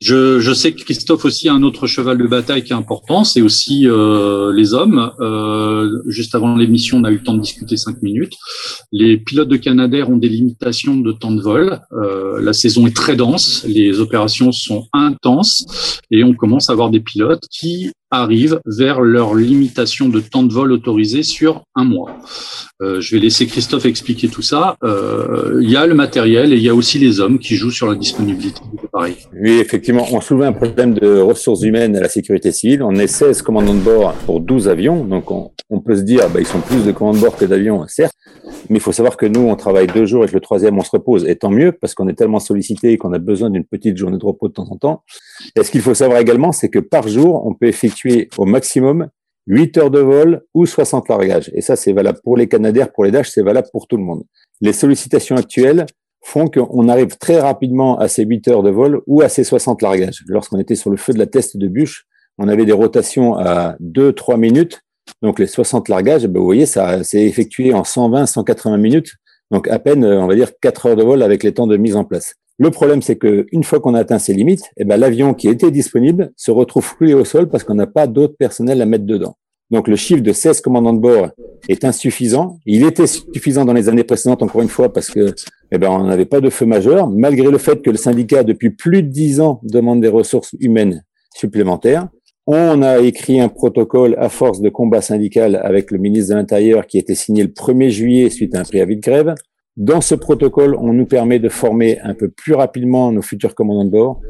Je, 0.00 0.54
sais 0.54 0.72
que 0.72 0.82
Christophe 0.82 1.24
aussi 1.24 1.48
a 1.48 1.54
un 1.54 1.62
autre 1.62 1.86
cheval 1.86 2.18
de 2.18 2.26
bataille 2.26 2.64
qui 2.64 2.72
est 2.72 2.76
important, 2.76 3.24
c'est 3.24 3.42
aussi 3.42 3.88
euh, 3.88 4.52
les 4.52 4.74
hommes. 4.74 5.12
Euh, 5.20 6.02
juste 6.06 6.34
avant 6.34 6.56
l'émission, 6.56 6.98
on 6.98 7.04
a 7.04 7.10
eu 7.10 7.16
le 7.16 7.22
temps 7.22 7.34
de 7.34 7.40
discuter 7.40 7.76
cinq 7.76 8.02
minutes. 8.02 8.34
Les 8.92 9.16
pilotes 9.16 9.48
de 9.48 9.56
Canadair 9.56 10.10
ont 10.10 10.16
des 10.16 10.28
limitations 10.28 10.96
de 10.96 11.12
temps 11.12 11.32
de 11.32 11.42
vol. 11.42 11.80
Euh, 11.92 12.40
la 12.40 12.52
saison 12.52 12.86
est 12.86 12.96
très 12.96 13.16
dense, 13.16 13.64
les 13.66 14.00
opérations 14.00 14.52
sont 14.52 14.86
intenses 14.92 16.00
et 16.10 16.24
on 16.24 16.34
commence 16.34 16.70
à 16.70 16.72
avoir 16.72 16.90
des 16.90 17.00
pilotes 17.00 17.44
qui 17.50 17.90
arrivent 18.10 18.60
vers 18.64 19.00
leur 19.00 19.34
limitation 19.34 20.08
de 20.08 20.20
temps 20.20 20.44
de 20.44 20.52
vol 20.52 20.70
autorisé 20.70 21.24
sur 21.24 21.64
un 21.74 21.84
mois. 21.84 22.16
Je 22.80 23.14
vais 23.14 23.20
laisser 23.20 23.46
Christophe 23.48 23.84
expliquer 23.84 24.28
tout 24.28 24.42
ça. 24.42 24.76
Il 24.84 25.68
y 25.68 25.76
a 25.76 25.86
le 25.86 25.94
matériel 25.94 26.52
et 26.52 26.56
il 26.56 26.62
y 26.62 26.68
a 26.68 26.74
aussi 26.74 27.00
les 27.00 27.18
hommes 27.18 27.40
qui 27.40 27.56
jouent 27.56 27.72
sur 27.72 27.88
la 27.88 27.96
disponibilité 27.96 28.60
pareil. 28.96 29.16
Oui, 29.38 29.60
on 30.12 30.20
soulevait 30.20 30.46
un 30.46 30.52
problème 30.52 30.94
de 30.94 31.18
ressources 31.20 31.62
humaines 31.62 31.96
à 31.96 32.00
la 32.00 32.08
sécurité 32.08 32.52
civile. 32.52 32.82
On 32.82 32.94
est 32.94 33.06
16 33.06 33.42
commandants 33.42 33.74
de 33.74 33.80
bord 33.80 34.12
pour 34.26 34.40
12 34.40 34.68
avions, 34.68 35.04
donc 35.04 35.30
on, 35.30 35.52
on 35.70 35.80
peut 35.80 35.96
se 35.96 36.02
dire, 36.02 36.28
bah, 36.30 36.40
ils 36.40 36.46
sont 36.46 36.60
plus 36.60 36.84
de 36.84 36.92
commandants 36.92 37.18
de 37.18 37.22
bord 37.22 37.36
que 37.36 37.44
d'avions, 37.44 37.86
certes, 37.88 38.14
mais 38.68 38.76
il 38.78 38.80
faut 38.80 38.92
savoir 38.92 39.16
que 39.16 39.26
nous, 39.26 39.40
on 39.40 39.56
travaille 39.56 39.86
deux 39.86 40.06
jours 40.06 40.24
et 40.24 40.28
que 40.28 40.34
le 40.34 40.40
troisième, 40.40 40.78
on 40.78 40.82
se 40.82 40.90
repose. 40.90 41.26
Et 41.26 41.36
tant 41.36 41.50
mieux, 41.50 41.72
parce 41.72 41.94
qu'on 41.94 42.08
est 42.08 42.14
tellement 42.14 42.40
sollicité 42.40 42.96
qu'on 42.98 43.12
a 43.12 43.18
besoin 43.18 43.50
d'une 43.50 43.64
petite 43.64 43.96
journée 43.96 44.18
de 44.18 44.24
repos 44.24 44.48
de 44.48 44.54
temps 44.54 44.68
en 44.70 44.76
temps. 44.76 45.02
Et 45.56 45.62
ce 45.62 45.70
qu'il 45.70 45.80
faut 45.80 45.94
savoir 45.94 46.20
également, 46.20 46.52
c'est 46.52 46.68
que 46.68 46.78
par 46.78 47.08
jour, 47.08 47.46
on 47.46 47.54
peut 47.54 47.66
effectuer 47.66 48.28
au 48.38 48.44
maximum 48.44 49.08
8 49.48 49.78
heures 49.78 49.90
de 49.90 50.00
vol 50.00 50.42
ou 50.54 50.66
60 50.66 51.08
largages. 51.08 51.50
Et 51.54 51.60
ça, 51.60 51.76
c'est 51.76 51.92
valable 51.92 52.20
pour 52.22 52.36
les 52.36 52.48
Canadaires, 52.48 52.92
pour 52.92 53.04
les 53.04 53.10
Dash, 53.10 53.30
c'est 53.30 53.42
valable 53.42 53.68
pour 53.72 53.86
tout 53.86 53.96
le 53.96 54.02
monde. 54.02 54.24
Les 54.60 54.72
sollicitations 54.72 55.36
actuelles 55.36 55.86
font 56.26 56.48
qu'on 56.48 56.88
arrive 56.88 57.16
très 57.18 57.40
rapidement 57.40 57.98
à 57.98 58.08
ces 58.08 58.24
8 58.24 58.48
heures 58.48 58.62
de 58.62 58.70
vol 58.70 59.00
ou 59.06 59.22
à 59.22 59.28
ces 59.28 59.44
60 59.44 59.80
largages. 59.82 60.24
Lorsqu'on 60.26 60.58
était 60.58 60.74
sur 60.74 60.90
le 60.90 60.96
feu 60.96 61.12
de 61.12 61.18
la 61.18 61.26
test 61.26 61.56
de 61.56 61.68
bûche, 61.68 62.06
on 62.38 62.48
avait 62.48 62.64
des 62.64 62.72
rotations 62.72 63.36
à 63.36 63.76
2-3 63.80 64.36
minutes 64.36 64.82
donc 65.22 65.38
les 65.38 65.46
60 65.46 65.88
largages, 65.88 66.26
ben, 66.26 66.40
vous 66.40 66.44
voyez, 66.44 66.66
ça 66.66 67.02
s'est 67.04 67.24
effectué 67.24 67.72
en 67.72 67.84
120, 67.84 68.26
180 68.26 68.76
minutes, 68.76 69.14
donc 69.50 69.68
à 69.68 69.78
peine, 69.78 70.04
euh, 70.04 70.20
on 70.20 70.26
va 70.26 70.34
dire, 70.34 70.50
4 70.60 70.86
heures 70.86 70.96
de 70.96 71.02
vol 71.02 71.22
avec 71.22 71.42
les 71.42 71.52
temps 71.52 71.66
de 71.66 71.76
mise 71.76 71.96
en 71.96 72.04
place. 72.04 72.34
Le 72.58 72.70
problème, 72.70 73.02
c'est 73.02 73.16
que 73.16 73.46
une 73.52 73.64
fois 73.64 73.80
qu'on 73.80 73.94
a 73.94 74.00
atteint 74.00 74.18
ces 74.18 74.32
limites, 74.32 74.64
eh 74.76 74.84
ben, 74.84 74.96
l'avion 74.96 75.34
qui 75.34 75.48
était 75.48 75.70
disponible 75.70 76.32
se 76.36 76.50
retrouve 76.50 76.96
coulé 76.96 77.14
au 77.14 77.24
sol 77.24 77.48
parce 77.48 77.64
qu'on 77.64 77.74
n'a 77.74 77.86
pas 77.86 78.06
d'autre 78.06 78.34
personnel 78.38 78.80
à 78.80 78.86
mettre 78.86 79.04
dedans. 79.04 79.36
Donc 79.70 79.88
le 79.88 79.96
chiffre 79.96 80.22
de 80.22 80.32
16 80.32 80.60
commandants 80.60 80.92
de 80.92 81.00
bord 81.00 81.30
est 81.68 81.84
insuffisant. 81.84 82.58
Il 82.66 82.84
était 82.84 83.06
suffisant 83.06 83.64
dans 83.64 83.72
les 83.72 83.88
années 83.88 84.04
précédentes, 84.04 84.42
encore 84.42 84.62
une 84.62 84.68
fois, 84.68 84.92
parce 84.92 85.10
que 85.10 85.34
eh 85.72 85.78
ben, 85.78 85.90
on 85.90 86.04
n'avait 86.04 86.26
pas 86.26 86.40
de 86.40 86.50
feu 86.50 86.66
majeur, 86.66 87.08
malgré 87.08 87.50
le 87.50 87.58
fait 87.58 87.82
que 87.82 87.90
le 87.90 87.96
syndicat, 87.96 88.44
depuis 88.44 88.70
plus 88.70 89.02
de 89.02 89.08
10 89.08 89.40
ans, 89.40 89.60
demande 89.64 90.00
des 90.00 90.08
ressources 90.08 90.54
humaines 90.60 91.04
supplémentaires. 91.34 92.08
On 92.46 92.82
a 92.82 93.00
écrit 93.00 93.40
un 93.40 93.48
protocole 93.48 94.14
à 94.18 94.28
force 94.28 94.60
de 94.60 94.68
combat 94.68 95.00
syndical 95.00 95.56
avec 95.64 95.90
le 95.90 95.98
ministre 95.98 96.30
de 96.30 96.38
l'Intérieur 96.38 96.86
qui 96.86 96.98
a 96.98 97.00
été 97.00 97.16
signé 97.16 97.42
le 97.42 97.48
1er 97.48 97.88
juillet 97.88 98.30
suite 98.30 98.54
à 98.54 98.60
un 98.60 98.62
préavis 98.62 98.96
de 98.96 99.00
grève. 99.00 99.34
Dans 99.76 100.00
ce 100.00 100.14
protocole, 100.14 100.76
on 100.76 100.92
nous 100.92 101.06
permet 101.06 101.40
de 101.40 101.48
former 101.48 101.98
un 102.00 102.14
peu 102.14 102.28
plus 102.28 102.54
rapidement 102.54 103.10
nos 103.10 103.20
futurs 103.20 103.56
commandants 103.56 103.84
de 103.84 103.90
bord. 103.90 104.20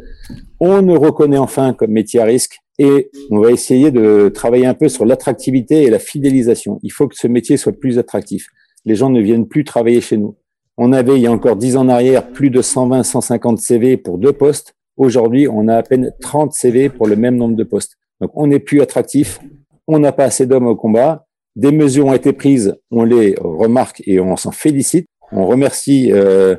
On 0.60 0.80
nous 0.80 0.98
reconnaît 0.98 1.36
enfin 1.36 1.74
comme 1.74 1.90
métier 1.90 2.18
à 2.20 2.24
risque 2.24 2.58
et 2.78 3.10
on 3.30 3.40
va 3.40 3.50
essayer 3.50 3.90
de 3.90 4.28
travailler 4.28 4.66
un 4.66 4.74
peu 4.74 4.88
sur 4.88 5.04
l'attractivité 5.04 5.82
et 5.82 5.90
la 5.90 5.98
fidélisation. 5.98 6.78
Il 6.82 6.92
faut 6.92 7.08
que 7.08 7.16
ce 7.16 7.26
métier 7.26 7.56
soit 7.56 7.72
plus 7.72 7.98
attractif. 7.98 8.48
Les 8.84 8.94
gens 8.94 9.10
ne 9.10 9.20
viennent 9.20 9.48
plus 9.48 9.64
travailler 9.64 10.00
chez 10.00 10.16
nous. 10.16 10.36
On 10.76 10.92
avait, 10.92 11.16
il 11.16 11.22
y 11.22 11.26
a 11.26 11.32
encore 11.32 11.56
dix 11.56 11.76
ans 11.76 11.82
en 11.82 11.88
arrière, 11.88 12.28
plus 12.28 12.50
de 12.50 12.60
120, 12.60 13.02
150 13.02 13.58
CV 13.58 13.96
pour 13.96 14.18
deux 14.18 14.32
postes. 14.32 14.74
Aujourd'hui, 14.96 15.48
on 15.48 15.68
a 15.68 15.76
à 15.76 15.82
peine 15.82 16.12
30 16.20 16.52
CV 16.52 16.88
pour 16.90 17.06
le 17.06 17.16
même 17.16 17.36
nombre 17.36 17.56
de 17.56 17.64
postes. 17.64 17.96
Donc 18.20 18.30
on 18.34 18.46
n'est 18.46 18.60
plus 18.60 18.80
attractif, 18.80 19.40
on 19.86 19.98
n'a 19.98 20.12
pas 20.12 20.24
assez 20.24 20.46
d'hommes 20.46 20.66
au 20.66 20.76
combat. 20.76 21.26
Des 21.54 21.72
mesures 21.72 22.06
ont 22.06 22.14
été 22.14 22.32
prises, 22.32 22.76
on 22.90 23.04
les 23.04 23.34
remarque 23.38 24.02
et 24.06 24.20
on 24.20 24.36
s'en 24.36 24.52
félicite. 24.52 25.06
On 25.32 25.46
remercie 25.46 26.12
euh, 26.12 26.56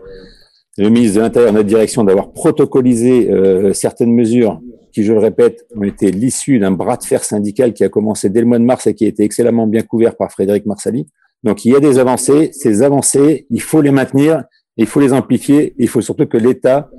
le 0.78 0.90
ministre 0.90 1.18
de 1.18 1.22
l'Intérieur, 1.22 1.54
notre 1.54 1.68
direction, 1.68 2.04
d'avoir 2.04 2.32
protocolisé 2.32 3.30
euh, 3.30 3.74
certaines 3.74 4.14
mesures 4.14 4.60
qui, 4.92 5.04
je 5.04 5.14
le 5.14 5.20
répète, 5.20 5.66
ont 5.76 5.84
été 5.84 6.12
l'issue 6.12 6.60
d'un 6.60 6.72
bras 6.72 6.98
de 6.98 7.04
fer 7.04 7.24
syndical 7.24 7.74
qui 7.74 7.84
a 7.84 7.90
commencé 7.90 8.30
dès 8.30 8.42
le 8.42 8.48
mois 8.48 8.60
de 8.60 8.64
mars 8.64 8.88
et 8.88 8.94
qui 8.94 9.06
a 9.06 9.08
été 9.08 9.24
excellemment 9.24 9.68
bien 9.68 9.82
couvert 9.82 10.16
par 10.16 10.32
Frédéric 10.32 10.66
Marsali. 10.66 11.08
Donc 11.44 11.66
il 11.66 11.72
y 11.72 11.76
a 11.76 11.80
des 11.80 12.00
avancées, 12.00 12.50
ces 12.54 12.82
avancées, 12.84 13.46
il 13.50 13.62
faut 13.62 13.82
les 13.82 13.92
maintenir, 13.92 14.44
il 14.78 14.88
faut 14.88 15.00
les 15.00 15.14
amplifier, 15.14 15.76
il 15.78 15.88
faut 15.88 16.02
surtout 16.02 16.26
que 16.26 16.38
l'État 16.38 16.90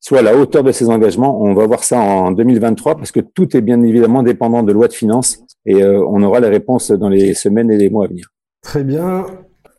soit 0.00 0.18
à 0.18 0.22
la 0.22 0.36
hauteur 0.36 0.64
de 0.64 0.72
ses 0.72 0.88
engagements. 0.88 1.40
On 1.42 1.54
va 1.54 1.66
voir 1.66 1.84
ça 1.84 1.98
en 2.00 2.32
2023 2.32 2.96
parce 2.96 3.12
que 3.12 3.20
tout 3.20 3.56
est 3.56 3.60
bien 3.60 3.82
évidemment 3.82 4.22
dépendant 4.22 4.62
de 4.62 4.72
loi 4.72 4.88
de 4.88 4.92
finances 4.92 5.40
et 5.64 5.82
euh, 5.82 6.04
on 6.08 6.22
aura 6.22 6.40
les 6.40 6.48
réponses 6.48 6.90
dans 6.90 7.08
les 7.08 7.34
semaines 7.34 7.70
et 7.70 7.76
les 7.76 7.88
mois 7.88 8.06
à 8.06 8.08
venir. 8.08 8.32
Très 8.62 8.84
bien. 8.84 9.26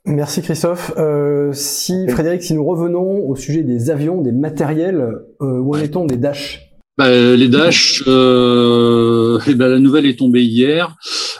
Merci 0.06 0.42
Christophe. 0.42 0.94
Euh, 0.98 1.54
si 1.54 2.08
Frédéric, 2.10 2.44
si 2.44 2.54
nous 2.54 2.66
revenons 2.66 3.28
au 3.28 3.36
sujet 3.36 3.64
des 3.64 3.90
avions, 3.90 4.22
des 4.22 4.34
matériels, 4.34 5.02
euh, 5.42 5.60
où 5.60 5.76
en 5.76 5.80
est-on 5.80 6.06
des 6.06 6.18
Dash? 6.18 6.73
Bah, 6.98 7.36
les 7.36 7.48
Dash, 7.48 8.04
euh, 8.08 9.40
eh 9.48 9.56
ben, 9.56 9.68
la 9.68 9.80
nouvelle 9.80 10.06
est 10.06 10.20
tombée 10.20 10.44
hier. 10.44 10.96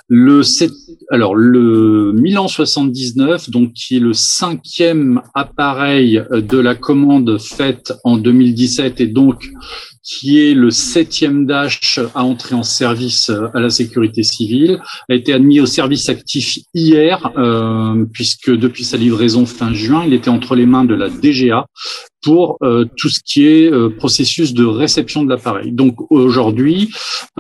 Le 0.08 0.44
7, 0.44 0.72
alors 1.10 1.36
le 1.36 2.12
Milan 2.14 2.48
79, 2.48 3.50
donc 3.50 3.74
qui 3.74 3.98
est 3.98 4.00
le 4.00 4.14
cinquième 4.14 5.22
appareil 5.34 6.24
de 6.32 6.58
la 6.58 6.76
commande 6.76 7.38
faite 7.40 7.94
en 8.04 8.18
2017 8.18 9.02
et 9.02 9.08
donc 9.08 9.50
qui 10.04 10.38
est 10.40 10.54
le 10.54 10.70
septième 10.70 11.46
Dash 11.46 12.00
à 12.14 12.24
entrer 12.26 12.56
en 12.56 12.64
service 12.64 13.32
à 13.54 13.60
la 13.60 13.70
sécurité 13.70 14.22
civile, 14.22 14.82
a 15.10 15.14
été 15.14 15.34
admis 15.34 15.62
au 15.62 15.66
service 15.66 16.10
actif 16.10 16.60
hier, 16.74 17.32
euh, 17.38 18.06
puisque 18.12 18.52
depuis 18.52 18.84
sa 18.84 18.98
livraison 18.98 19.46
fin 19.46 19.74
juin, 19.74 20.04
il 20.06 20.14
était 20.14 20.30
entre 20.30 20.56
les 20.56 20.66
mains 20.66 20.84
de 20.84 20.94
la 20.94 21.10
DGA, 21.10 21.66
pour 22.24 22.58
euh, 22.64 22.86
tout 22.98 23.10
ce 23.10 23.20
qui 23.24 23.48
est 23.48 23.72
euh, 23.72 23.90
processus 23.90 24.54
de 24.54 24.66
réception 24.66 25.24
de 25.24 25.30
l'appareil. 25.30 25.72
Donc 25.72 26.12
aujourd'hui, 26.12 26.90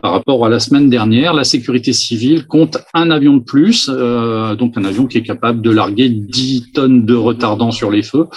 par 0.02 0.12
rapport 0.12 0.46
à 0.46 0.50
la 0.50 0.60
semaine 0.60 0.89
dernière, 0.89 1.34
la 1.34 1.46
sécurité 1.46 1.93
civile 1.93 2.46
compte 2.46 2.78
un 2.93 3.10
avion 3.10 3.38
de 3.38 3.43
plus, 3.43 3.89
euh, 3.91 4.56
donc 4.56 4.78
un 4.78 4.84
avion 4.84 5.08
qui 5.08 5.17
est 5.17 5.24
capable 5.24 5.62
de 5.62 5.72
larguer 5.72 6.10
10 6.10 6.74
tonnes 6.74 7.06
de 7.06 7.15
retardant 7.15 7.72
sur 7.72 7.89
les 7.89 8.04
feux. 8.04 8.28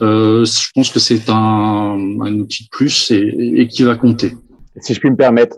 je 0.00 0.70
pense 0.74 0.90
que 0.90 1.00
c'est 1.00 1.28
un, 1.30 1.98
un, 2.20 2.34
outil 2.38 2.64
de 2.64 2.68
plus 2.70 3.10
et, 3.10 3.60
et, 3.60 3.68
qui 3.68 3.82
va 3.82 3.96
compter. 3.96 4.32
Si 4.80 4.92
je 4.92 5.00
puis 5.00 5.10
me 5.10 5.16
permettre, 5.16 5.56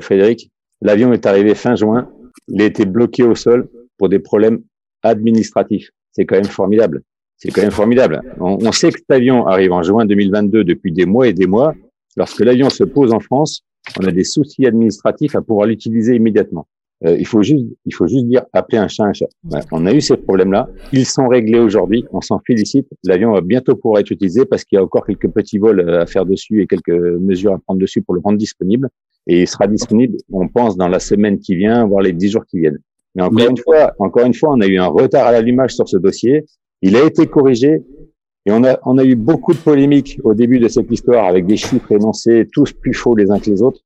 Frédéric, 0.00 0.50
l'avion 0.80 1.12
est 1.12 1.26
arrivé 1.26 1.54
fin 1.54 1.74
juin, 1.74 2.08
il 2.48 2.62
a 2.62 2.64
été 2.64 2.84
bloqué 2.84 3.24
au 3.24 3.34
sol 3.34 3.68
pour 3.98 4.08
des 4.08 4.18
problèmes 4.18 4.60
administratifs. 5.02 5.90
C'est 6.12 6.26
quand 6.26 6.36
même 6.36 6.44
formidable. 6.44 7.02
C'est 7.42 7.50
quand 7.50 7.62
même 7.62 7.72
formidable. 7.72 8.22
On, 8.38 8.70
sait 8.70 8.92
que 8.92 9.00
cet 9.00 9.10
avion 9.10 9.48
arrive 9.48 9.72
en 9.72 9.82
juin 9.82 10.06
2022 10.06 10.62
depuis 10.62 10.92
des 10.92 11.06
mois 11.06 11.26
et 11.26 11.32
des 11.32 11.46
mois. 11.46 11.74
Lorsque 12.16 12.38
l'avion 12.38 12.70
se 12.70 12.84
pose 12.84 13.12
en 13.12 13.18
France, 13.18 13.64
on 14.00 14.06
a 14.06 14.12
des 14.12 14.22
soucis 14.22 14.64
administratifs 14.64 15.34
à 15.34 15.42
pouvoir 15.42 15.66
l'utiliser 15.66 16.14
immédiatement. 16.14 16.68
Euh, 17.04 17.16
il 17.18 17.26
faut 17.26 17.42
juste, 17.42 17.66
il 17.84 17.92
faut 17.92 18.06
juste 18.06 18.26
dire 18.26 18.44
appeler 18.52 18.78
un 18.78 18.86
chat 18.86 19.06
un 19.06 19.12
chat. 19.12 19.26
on 19.72 19.86
a 19.86 19.92
eu 19.92 20.00
ces 20.00 20.16
problèmes-là. 20.18 20.68
Ils 20.92 21.04
sont 21.04 21.26
réglés 21.26 21.58
aujourd'hui. 21.58 22.04
On 22.12 22.20
s'en 22.20 22.38
félicite. 22.46 22.86
L'avion 23.02 23.32
va 23.32 23.40
bientôt 23.40 23.74
pouvoir 23.74 24.02
être 24.02 24.12
utilisé 24.12 24.44
parce 24.44 24.62
qu'il 24.62 24.76
y 24.76 24.78
a 24.78 24.84
encore 24.84 25.04
quelques 25.04 25.28
petits 25.28 25.58
vols 25.58 25.80
euh, 25.80 26.02
à 26.02 26.06
faire 26.06 26.24
dessus 26.24 26.62
et 26.62 26.68
quelques 26.68 26.90
mesures 26.90 27.54
à 27.54 27.58
prendre 27.58 27.80
dessus 27.80 28.02
pour 28.02 28.14
le 28.14 28.20
rendre 28.20 28.38
disponible. 28.38 28.88
Et 29.26 29.40
il 29.42 29.48
sera 29.48 29.66
disponible, 29.66 30.16
on 30.32 30.46
pense, 30.46 30.76
dans 30.76 30.88
la 30.88 31.00
semaine 31.00 31.40
qui 31.40 31.56
vient, 31.56 31.84
voire 31.86 32.02
les 32.02 32.12
dix 32.12 32.30
jours 32.30 32.46
qui 32.46 32.60
viennent. 32.60 32.78
Mais 33.16 33.22
encore 33.22 33.50
une 33.50 33.58
fois, 33.58 33.92
encore 33.98 34.26
une 34.26 34.34
fois, 34.34 34.50
on 34.52 34.60
a 34.60 34.66
eu 34.66 34.78
un 34.78 34.86
retard 34.86 35.26
à 35.26 35.32
l'allumage 35.32 35.74
sur 35.74 35.88
ce 35.88 35.96
dossier. 35.96 36.44
Il 36.82 36.96
a 36.96 37.04
été 37.04 37.26
corrigé. 37.26 37.82
Et 38.44 38.50
on 38.50 38.64
a, 38.64 38.76
on 38.84 38.98
a 38.98 39.04
eu 39.04 39.14
beaucoup 39.14 39.52
de 39.52 39.58
polémiques 39.58 40.18
au 40.24 40.34
début 40.34 40.58
de 40.58 40.66
cette 40.66 40.90
histoire 40.90 41.26
avec 41.26 41.46
des 41.46 41.56
chiffres 41.56 41.92
énoncés, 41.92 42.48
tous 42.52 42.72
plus 42.72 42.92
faux 42.92 43.14
les 43.14 43.30
uns 43.30 43.38
que 43.38 43.48
les 43.48 43.62
autres. 43.62 43.80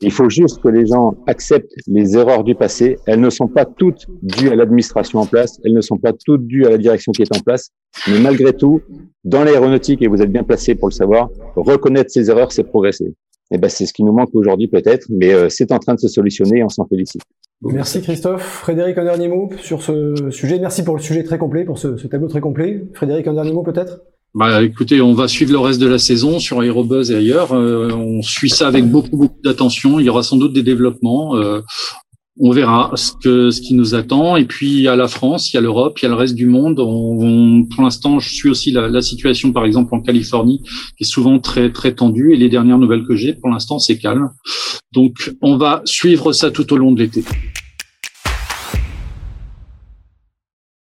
Il 0.00 0.10
faut 0.10 0.30
juste 0.30 0.62
que 0.62 0.68
les 0.68 0.86
gens 0.86 1.14
acceptent 1.26 1.74
les 1.86 2.16
erreurs 2.16 2.42
du 2.42 2.54
passé. 2.54 2.96
Elles 3.06 3.20
ne 3.20 3.28
sont 3.28 3.46
pas 3.46 3.66
toutes 3.66 4.06
dues 4.22 4.48
à 4.48 4.56
l'administration 4.56 5.18
en 5.18 5.26
place, 5.26 5.60
elles 5.64 5.74
ne 5.74 5.82
sont 5.82 5.98
pas 5.98 6.14
toutes 6.14 6.46
dues 6.46 6.64
à 6.64 6.70
la 6.70 6.78
direction 6.78 7.12
qui 7.12 7.20
est 7.20 7.36
en 7.36 7.40
place. 7.40 7.72
Mais 8.08 8.18
malgré 8.20 8.54
tout, 8.54 8.80
dans 9.22 9.44
l'aéronautique, 9.44 10.00
et 10.00 10.08
vous 10.08 10.22
êtes 10.22 10.32
bien 10.32 10.44
placé 10.44 10.74
pour 10.74 10.88
le 10.88 10.94
savoir, 10.94 11.28
reconnaître 11.54 12.10
ses 12.10 12.30
erreurs, 12.30 12.52
c'est 12.52 12.64
progresser. 12.64 13.12
Et 13.50 13.58
ben, 13.58 13.68
c'est 13.68 13.84
ce 13.84 13.92
qui 13.92 14.02
nous 14.02 14.12
manque 14.12 14.30
aujourd'hui 14.32 14.68
peut-être, 14.68 15.06
mais 15.10 15.34
euh, 15.34 15.50
c'est 15.50 15.72
en 15.72 15.78
train 15.78 15.94
de 15.94 16.00
se 16.00 16.08
solutionner 16.08 16.60
et 16.60 16.64
on 16.64 16.70
s'en 16.70 16.86
félicite. 16.86 17.22
Merci 17.62 18.00
Christophe. 18.00 18.42
Frédéric, 18.42 18.96
un 18.96 19.04
dernier 19.04 19.28
mot 19.28 19.50
sur 19.60 19.82
ce 19.82 20.30
sujet. 20.30 20.58
Merci 20.58 20.82
pour 20.82 20.96
le 20.96 21.02
sujet 21.02 21.24
très 21.24 21.38
complet, 21.38 21.64
pour 21.64 21.78
ce, 21.78 21.96
ce 21.96 22.06
tableau 22.06 22.28
très 22.28 22.40
complet. 22.40 22.84
Frédéric, 22.94 23.26
un 23.26 23.34
dernier 23.34 23.52
mot 23.52 23.62
peut-être? 23.62 24.00
Bah, 24.34 24.62
écoutez, 24.62 25.00
on 25.00 25.12
va 25.12 25.28
suivre 25.28 25.52
le 25.52 25.58
reste 25.58 25.80
de 25.80 25.88
la 25.88 25.98
saison 25.98 26.38
sur 26.38 26.62
Aerobuzz 26.62 27.10
et 27.10 27.16
ailleurs. 27.16 27.52
Euh, 27.52 27.90
on 27.92 28.22
suit 28.22 28.48
ça 28.48 28.68
avec 28.68 28.86
beaucoup, 28.86 29.16
beaucoup 29.16 29.40
d'attention. 29.42 29.98
Il 29.98 30.06
y 30.06 30.08
aura 30.08 30.22
sans 30.22 30.36
doute 30.36 30.52
des 30.52 30.62
développements. 30.62 31.36
Euh, 31.36 31.60
on 32.38 32.52
verra 32.52 32.92
ce 32.94 33.12
que 33.22 33.50
ce 33.50 33.60
qui 33.60 33.74
nous 33.74 33.94
attend. 33.94 34.36
Et 34.36 34.44
puis 34.44 34.68
il 34.68 34.80
y 34.80 34.88
a 34.88 34.96
la 34.96 35.08
France, 35.08 35.52
il 35.52 35.56
y 35.56 35.58
a 35.58 35.60
l'Europe, 35.60 35.98
il 35.98 36.04
y 36.04 36.06
a 36.06 36.08
le 36.08 36.14
reste 36.14 36.34
du 36.34 36.46
monde. 36.46 36.78
On, 36.80 37.64
pour 37.64 37.82
l'instant, 37.82 38.18
je 38.18 38.30
suis 38.32 38.48
aussi 38.48 38.70
la, 38.70 38.88
la, 38.88 39.02
situation, 39.02 39.52
par 39.52 39.64
exemple, 39.64 39.94
en 39.94 40.00
Californie, 40.00 40.62
qui 40.96 41.04
est 41.04 41.04
souvent 41.04 41.38
très 41.38 41.70
très 41.72 41.94
tendue. 41.94 42.32
Et 42.32 42.36
les 42.36 42.48
dernières 42.48 42.78
nouvelles 42.78 43.04
que 43.04 43.16
j'ai, 43.16 43.34
pour 43.34 43.50
l'instant, 43.50 43.78
c'est 43.78 43.98
calme. 43.98 44.30
Donc, 44.92 45.34
on 45.40 45.56
va 45.56 45.82
suivre 45.84 46.32
ça 46.32 46.50
tout 46.50 46.72
au 46.72 46.76
long 46.76 46.92
de 46.92 47.00
l'été. 47.00 47.24